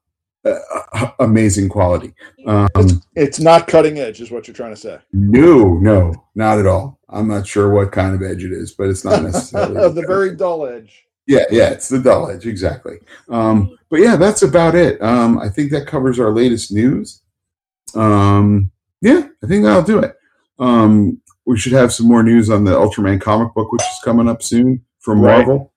uh, 0.44 1.10
amazing 1.20 1.68
quality. 1.68 2.14
Um, 2.46 3.02
it's 3.14 3.38
not 3.38 3.66
cutting 3.66 3.98
edge, 3.98 4.20
is 4.20 4.30
what 4.30 4.48
you're 4.48 4.54
trying 4.54 4.74
to 4.74 4.80
say. 4.80 4.98
no, 5.12 5.74
no, 5.74 6.14
not 6.34 6.58
at 6.58 6.66
all. 6.66 6.98
I'm 7.10 7.28
not 7.28 7.46
sure 7.46 7.72
what 7.72 7.92
kind 7.92 8.14
of 8.14 8.22
edge 8.22 8.42
it 8.42 8.52
is, 8.52 8.72
but 8.72 8.88
it's 8.88 9.04
not 9.04 9.22
necessarily 9.22 9.74
the 9.92 10.06
very 10.06 10.34
dull 10.34 10.66
edge. 10.66 11.04
yeah, 11.26 11.44
yeah, 11.50 11.70
it's 11.70 11.88
the 11.88 11.98
dull 11.98 12.30
edge 12.30 12.46
exactly. 12.46 12.98
Um, 13.28 13.76
but 13.90 14.00
yeah, 14.00 14.16
that's 14.16 14.42
about 14.42 14.74
it. 14.74 15.00
Um, 15.02 15.38
I 15.38 15.48
think 15.50 15.70
that 15.72 15.86
covers 15.86 16.18
our 16.18 16.32
latest 16.32 16.72
news. 16.72 17.20
Um, 17.94 18.70
yeah, 19.02 19.28
I 19.44 19.46
think 19.46 19.64
that'll 19.64 19.82
do 19.82 19.98
it. 19.98 20.16
Um, 20.60 21.20
we 21.46 21.58
should 21.58 21.72
have 21.72 21.92
some 21.92 22.06
more 22.06 22.22
news 22.22 22.50
on 22.50 22.64
the 22.64 22.72
Ultraman 22.72 23.20
comic 23.20 23.54
book, 23.54 23.72
which 23.72 23.82
is 23.82 24.00
coming 24.04 24.28
up 24.28 24.42
soon 24.42 24.84
from 25.00 25.20
Right. 25.20 25.38
Marvel, 25.38 25.72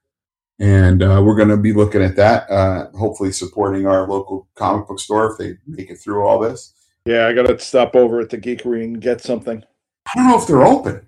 and 0.60 1.02
uh, 1.02 1.22
we're 1.26 1.36
going 1.36 1.50
to 1.50 1.58
be 1.58 1.74
looking 1.74 2.04
at 2.04 2.16
that. 2.18 2.50
Uh, 2.50 2.92
hopefully, 2.92 3.32
supporting 3.32 3.88
our 3.88 4.08
local 4.08 4.48
comic 4.56 4.88
book 4.88 5.00
store 5.00 5.32
if 5.32 5.38
they 5.38 5.58
make 5.66 5.90
it 5.90 5.96
through 5.96 6.22
all 6.22 6.38
this. 6.38 6.74
Yeah, 7.06 7.28
I 7.28 7.34
got 7.34 7.48
to 7.48 7.58
stop 7.60 7.96
over 7.96 8.20
at 8.20 8.30
the 8.30 8.38
Geekery 8.38 8.84
and 8.84 9.02
get 9.02 9.22
something. 9.22 9.64
I 10.08 10.12
don't 10.16 10.28
know 10.28 10.38
if 10.38 10.48
they're 10.48 10.64
open. 10.64 11.08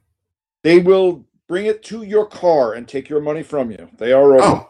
They 0.64 0.80
will 0.80 1.26
bring 1.48 1.68
it 1.68 1.84
to 1.84 2.04
your 2.04 2.26
car 2.26 2.74
and 2.74 2.88
take 2.88 3.08
your 3.08 3.22
money 3.22 3.44
from 3.44 3.72
you. 3.72 3.90
They 3.98 4.14
are 4.14 4.36
open. 4.36 4.48
Oh, 4.48 4.70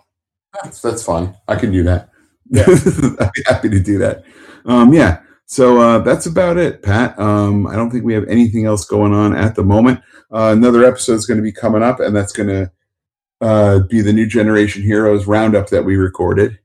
that's 0.64 0.82
that's 0.82 1.04
fine. 1.04 1.36
I 1.48 1.56
can 1.56 1.72
do 1.72 1.84
that. 1.84 2.10
Yeah. 2.50 2.66
I'd 3.20 3.32
be 3.34 3.44
happy 3.46 3.70
to 3.70 3.80
do 3.80 3.98
that. 4.00 4.24
Um, 4.66 4.94
yeah. 4.94 5.22
So 5.48 5.80
uh, 5.80 6.00
that's 6.00 6.26
about 6.26 6.58
it, 6.58 6.82
Pat. 6.82 7.18
Um, 7.20 7.68
I 7.68 7.76
don't 7.76 7.92
think 7.92 8.04
we 8.04 8.14
have 8.14 8.28
anything 8.28 8.66
else 8.66 8.86
going 8.86 9.14
on 9.14 9.36
at 9.36 9.56
the 9.56 9.64
moment. 9.64 10.02
Uh, 10.32 10.52
another 10.52 10.84
episode 10.84 11.14
is 11.14 11.26
going 11.26 11.38
to 11.38 11.44
be 11.44 11.52
coming 11.52 11.84
up, 11.84 12.00
and 12.00 12.16
that's 12.16 12.34
going 12.34 12.50
to 12.50 12.72
uh, 13.42 13.80
be 13.80 14.02
the 14.02 14.14
New 14.14 14.26
Generation 14.26 14.82
Heroes 14.82 15.28
roundup 15.28 15.70
that 15.70 15.84
we 15.84 15.98
recorded. 15.98 16.60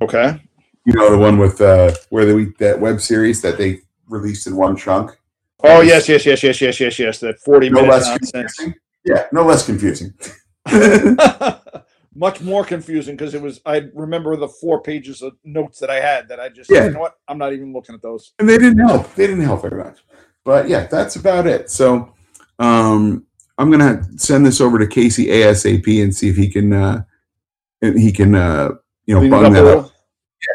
Okay. 0.00 0.40
You 0.84 0.92
know, 0.92 1.10
the 1.10 1.18
one 1.18 1.38
with 1.38 1.60
uh, 1.60 1.92
where 2.10 2.24
the 2.24 2.52
that 2.58 2.80
web 2.80 3.00
series 3.00 3.42
that 3.42 3.58
they 3.58 3.80
released 4.08 4.46
in 4.46 4.56
one 4.56 4.76
chunk. 4.76 5.16
Oh 5.62 5.80
yes, 5.80 6.08
yes, 6.08 6.24
yes, 6.24 6.42
yes, 6.42 6.60
yes, 6.60 6.80
yes, 6.80 6.98
yes. 6.98 7.20
That 7.20 7.38
forty 7.40 7.68
No 7.68 7.82
minutes 7.82 8.06
nonsense. 8.06 8.54
confusing. 8.54 8.74
Yeah, 9.04 9.26
no 9.32 9.44
less 9.44 9.64
confusing. 9.64 10.14
Much 12.14 12.40
more 12.40 12.64
confusing 12.64 13.16
because 13.16 13.34
it 13.34 13.42
was. 13.42 13.60
I 13.64 13.88
remember 13.94 14.36
the 14.36 14.48
four 14.48 14.82
pages 14.82 15.22
of 15.22 15.34
notes 15.44 15.78
that 15.78 15.90
I 15.90 16.00
had 16.00 16.28
that 16.28 16.40
I 16.40 16.48
just. 16.48 16.70
Yeah. 16.70 16.86
You 16.86 16.90
know 16.92 17.00
what? 17.00 17.14
I'm 17.28 17.38
not 17.38 17.52
even 17.52 17.72
looking 17.72 17.94
at 17.94 18.02
those. 18.02 18.32
and 18.38 18.48
they 18.48 18.58
didn't 18.58 18.78
help. 18.78 19.14
They 19.14 19.26
didn't 19.28 19.44
help 19.44 19.62
very 19.62 19.82
much. 19.82 19.98
But 20.44 20.68
yeah, 20.68 20.86
that's 20.86 21.16
about 21.16 21.46
it. 21.46 21.70
So 21.70 22.12
um, 22.58 23.24
I'm 23.58 23.70
gonna 23.70 24.02
send 24.16 24.44
this 24.44 24.60
over 24.60 24.78
to 24.78 24.86
Casey 24.86 25.26
ASAP 25.26 26.02
and 26.02 26.14
see 26.14 26.28
if 26.28 26.36
he 26.36 26.48
can 26.48 26.72
uh, 26.72 27.04
he 27.80 28.10
can 28.10 28.34
uh, 28.34 28.70
you 29.06 29.14
know 29.14 29.20
Clean 29.20 29.32
it 29.32 29.36
bung 29.36 29.44
up 29.46 29.52
that 29.52 29.78
up, 29.78 29.92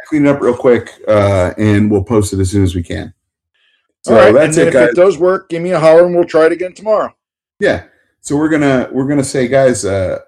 clean 0.07 0.25
it 0.25 0.29
up 0.29 0.41
real 0.41 0.57
quick, 0.57 0.91
uh, 1.07 1.53
and 1.57 1.89
we'll 1.89 2.03
post 2.03 2.33
it 2.33 2.39
as 2.39 2.51
soon 2.51 2.63
as 2.63 2.75
we 2.75 2.83
can. 2.83 3.13
So 4.03 4.13
All 4.13 4.19
right, 4.21 4.33
that's 4.33 4.57
and 4.57 4.67
it, 4.67 4.73
then 4.73 4.83
if 4.83 4.89
it 4.89 4.95
does 4.95 5.17
work, 5.17 5.49
give 5.49 5.61
me 5.61 5.71
a 5.71 5.79
holler 5.79 6.05
and 6.05 6.13
we'll 6.13 6.25
try 6.25 6.45
it 6.47 6.51
again 6.51 6.73
tomorrow. 6.73 7.15
yeah. 7.59 7.85
So 8.21 8.35
we're 8.35 8.49
gonna 8.49 8.89
we're 8.91 9.07
gonna 9.07 9.23
say, 9.23 9.47
guys, 9.47 9.85
uh, 9.85 10.19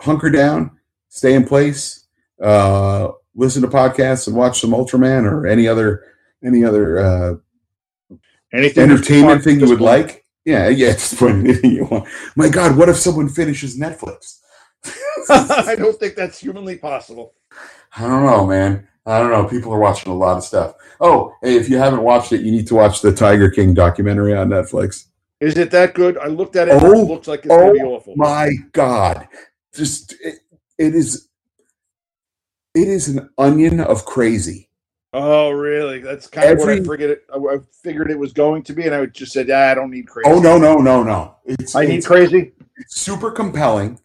hunker 0.00 0.30
down, 0.30 0.78
stay 1.08 1.34
in 1.34 1.44
place, 1.44 2.06
uh, 2.42 3.08
listen 3.34 3.62
to 3.62 3.68
podcasts, 3.68 4.26
and 4.26 4.36
watch 4.36 4.60
some 4.60 4.70
Ultraman 4.70 5.24
or 5.30 5.46
any 5.46 5.66
other 5.68 6.04
any 6.44 6.64
other 6.64 6.98
uh, 6.98 7.34
Anything 8.52 8.84
entertainment 8.84 9.42
thing 9.44 9.60
you 9.60 9.68
would 9.68 9.78
point. 9.78 10.06
like. 10.06 10.24
Yeah, 10.44 10.68
yeah, 10.82 10.92
just 10.92 11.18
put 11.18 11.32
anything 11.32 11.72
you 11.72 11.84
want. 11.86 12.08
My 12.36 12.48
God, 12.48 12.76
what 12.76 12.88
if 12.88 12.96
someone 12.96 13.28
finishes 13.28 13.78
Netflix? 13.78 14.38
I 15.28 15.74
don't 15.76 15.98
think 15.98 16.14
that's 16.14 16.38
humanly 16.38 16.76
possible. 16.78 17.34
I 17.96 18.02
don't 18.02 18.24
know, 18.24 18.46
man. 18.46 18.86
I 19.04 19.18
don't 19.18 19.30
know. 19.30 19.44
People 19.48 19.72
are 19.72 19.78
watching 19.80 20.12
a 20.12 20.14
lot 20.16 20.36
of 20.36 20.44
stuff. 20.44 20.74
Oh, 21.00 21.32
hey, 21.42 21.56
if 21.56 21.68
you 21.68 21.76
haven't 21.78 22.02
watched 22.02 22.32
it, 22.32 22.42
you 22.42 22.52
need 22.52 22.66
to 22.68 22.74
watch 22.74 23.02
the 23.02 23.12
Tiger 23.12 23.50
King 23.50 23.74
documentary 23.74 24.34
on 24.34 24.48
Netflix. 24.48 25.06
Is 25.40 25.56
it 25.58 25.70
that 25.72 25.94
good? 25.94 26.16
I 26.18 26.26
looked 26.26 26.56
at 26.56 26.68
it. 26.68 26.74
and 26.74 26.82
Oh, 26.84 26.92
it 26.92 27.08
looks 27.08 27.28
like 27.28 27.40
it's 27.40 27.48
gonna 27.48 27.72
be 27.72 27.80
oh 27.82 27.94
awful. 27.96 28.14
My 28.16 28.52
God, 28.72 29.26
just 29.74 30.12
it, 30.20 30.40
it 30.78 30.94
is. 30.94 31.28
It 32.74 32.88
is 32.88 33.08
an 33.08 33.30
onion 33.38 33.80
of 33.80 34.04
crazy. 34.04 34.68
Oh, 35.14 35.50
really? 35.50 36.00
That's 36.00 36.26
kind 36.26 36.50
of 36.50 36.58
what 36.58 36.68
I 36.68 36.76
figured. 36.76 37.00
It, 37.10 37.24
I 37.32 37.58
figured 37.82 38.10
it 38.10 38.18
was 38.18 38.34
going 38.34 38.62
to 38.64 38.74
be, 38.74 38.84
and 38.84 38.94
I 38.94 39.06
just 39.06 39.32
said, 39.32 39.50
"Ah, 39.50 39.70
"I 39.70 39.74
don't 39.74 39.90
need 39.90 40.06
crazy." 40.08 40.28
Oh 40.30 40.40
no, 40.40 40.58
no, 40.58 40.76
no, 40.76 41.02
no! 41.02 41.36
It's 41.46 41.74
I 41.74 41.86
need 41.86 42.04
crazy. 42.04 42.52
it's 42.76 43.00
super 43.00 43.30
compelling 43.30 43.98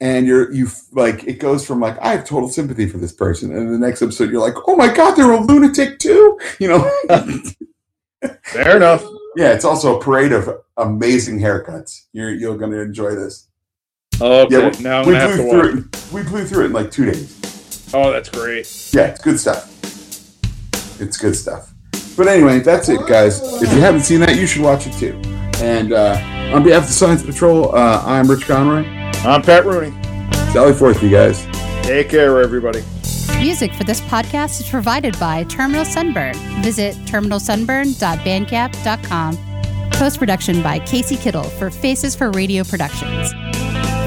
and 0.00 0.26
you're 0.26 0.50
you 0.52 0.66
like 0.92 1.24
it 1.24 1.38
goes 1.38 1.66
from 1.66 1.80
like 1.80 1.98
i 2.00 2.12
have 2.12 2.24
total 2.24 2.48
sympathy 2.48 2.86
for 2.86 2.98
this 2.98 3.12
person 3.12 3.54
and 3.54 3.72
the 3.72 3.78
next 3.78 4.02
episode 4.02 4.30
you're 4.30 4.40
like 4.40 4.54
oh 4.66 4.74
my 4.76 4.92
god 4.92 5.14
they're 5.14 5.32
a 5.32 5.40
lunatic 5.40 5.98
too 5.98 6.38
you 6.58 6.68
know 6.68 6.90
Fair 8.44 8.76
enough. 8.76 9.04
yeah 9.36 9.52
it's 9.52 9.64
also 9.64 9.98
a 9.98 10.02
parade 10.02 10.32
of 10.32 10.48
amazing 10.78 11.38
haircuts 11.38 12.06
you're 12.12 12.30
you're 12.30 12.56
going 12.56 12.70
to 12.70 12.80
enjoy 12.80 13.14
this 13.14 13.48
Okay, 14.20 14.58
yeah 14.60 14.68
we, 14.70 14.78
now 14.82 15.00
I'm 15.00 15.06
we 15.06 15.12
gonna 15.14 15.28
have 15.28 15.36
blew 15.36 15.44
to 15.44 15.50
through 15.50 15.76
watch. 15.76 15.84
it 16.04 16.12
we 16.12 16.22
blew 16.22 16.44
through 16.44 16.62
it 16.64 16.66
in 16.66 16.72
like 16.72 16.90
two 16.90 17.06
days 17.06 17.36
Oh, 17.94 18.12
that's 18.12 18.28
great. 18.28 18.66
yeah 18.92 19.06
it's 19.06 19.20
good 19.20 19.40
stuff 19.40 19.66
it's 21.00 21.16
good 21.16 21.34
stuff 21.34 21.72
but 22.16 22.28
anyway 22.28 22.60
that's 22.60 22.88
it 22.88 23.04
guys 23.06 23.40
if 23.62 23.72
you 23.72 23.80
haven't 23.80 24.02
seen 24.02 24.20
that 24.20 24.36
you 24.36 24.46
should 24.46 24.62
watch 24.62 24.86
it 24.86 24.92
too 24.94 25.18
and 25.64 25.92
uh, 25.92 26.16
on 26.54 26.62
behalf 26.62 26.82
of 26.82 26.88
the 26.88 26.92
science 26.94 27.22
patrol 27.22 27.74
uh, 27.74 28.02
i'm 28.06 28.28
rich 28.30 28.46
conroy 28.46 28.84
I'm 29.22 29.42
Pat 29.42 29.66
Rooney. 29.66 29.90
sally 30.52 30.72
forth 30.72 31.02
you 31.02 31.10
guys 31.10 31.44
Take 31.82 32.08
care, 32.10 32.40
everybody. 32.40 32.82
Music 33.40 33.72
for 33.74 33.84
this 33.84 34.00
podcast 34.02 34.60
is 34.60 34.68
provided 34.68 35.18
by 35.18 35.44
Terminal 35.44 35.84
Sunburn. 35.84 36.34
Visit 36.62 36.94
terminalsunburn.bandcamp.com. 37.06 39.38
Post 39.92 40.18
production 40.18 40.62
by 40.62 40.78
Casey 40.78 41.16
Kittel 41.16 41.46
for 41.58 41.70
Faces 41.70 42.14
for 42.14 42.30
Radio 42.30 42.62
Productions. 42.64 43.32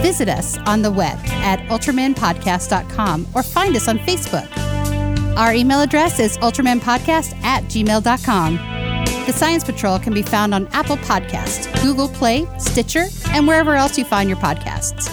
Visit 0.04 0.28
us 0.28 0.58
on 0.68 0.82
the 0.82 0.92
web 0.92 1.18
at 1.28 1.60
ultramanpodcast.com 1.70 3.28
or 3.34 3.42
find 3.42 3.74
us 3.74 3.88
on 3.88 4.00
Facebook. 4.00 4.50
Our 5.38 5.54
email 5.54 5.80
address 5.80 6.20
is 6.20 6.38
ultramanpodcast 6.40 7.42
at 7.42 7.64
gmail.com. 7.64 8.56
The 9.26 9.32
Science 9.32 9.64
Patrol 9.64 10.00
can 10.00 10.14
be 10.14 10.22
found 10.22 10.54
on 10.54 10.68
Apple 10.74 10.98
Podcasts, 10.98 11.72
Google 11.82 12.10
Play, 12.10 12.46
Stitcher, 12.60 13.06
and 13.30 13.48
wherever 13.48 13.76
else 13.76 13.98
you 13.98 14.04
find 14.04 14.30
your 14.30 14.40
podcasts. 14.40 15.08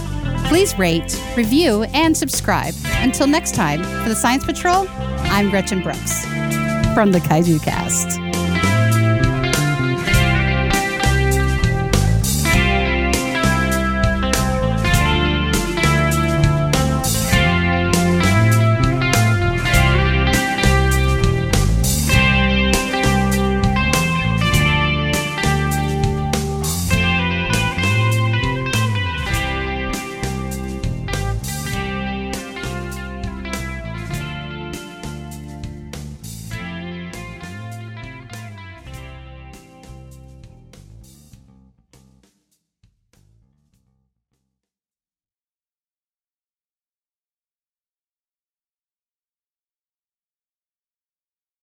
Please 0.49 0.77
rate, 0.77 1.23
review, 1.37 1.85
and 1.95 2.17
subscribe. 2.17 2.75
Until 2.97 3.29
next 3.29 3.55
time, 3.55 3.85
for 4.03 4.09
the 4.09 4.17
Science 4.17 4.45
Patrol, 4.45 4.89
I'm 4.91 5.51
Gretchen 5.51 5.85
Brooks 5.85 6.25
from 6.95 7.13
the 7.13 7.21
Kaiju 7.21 7.63
Cast. 7.63 8.30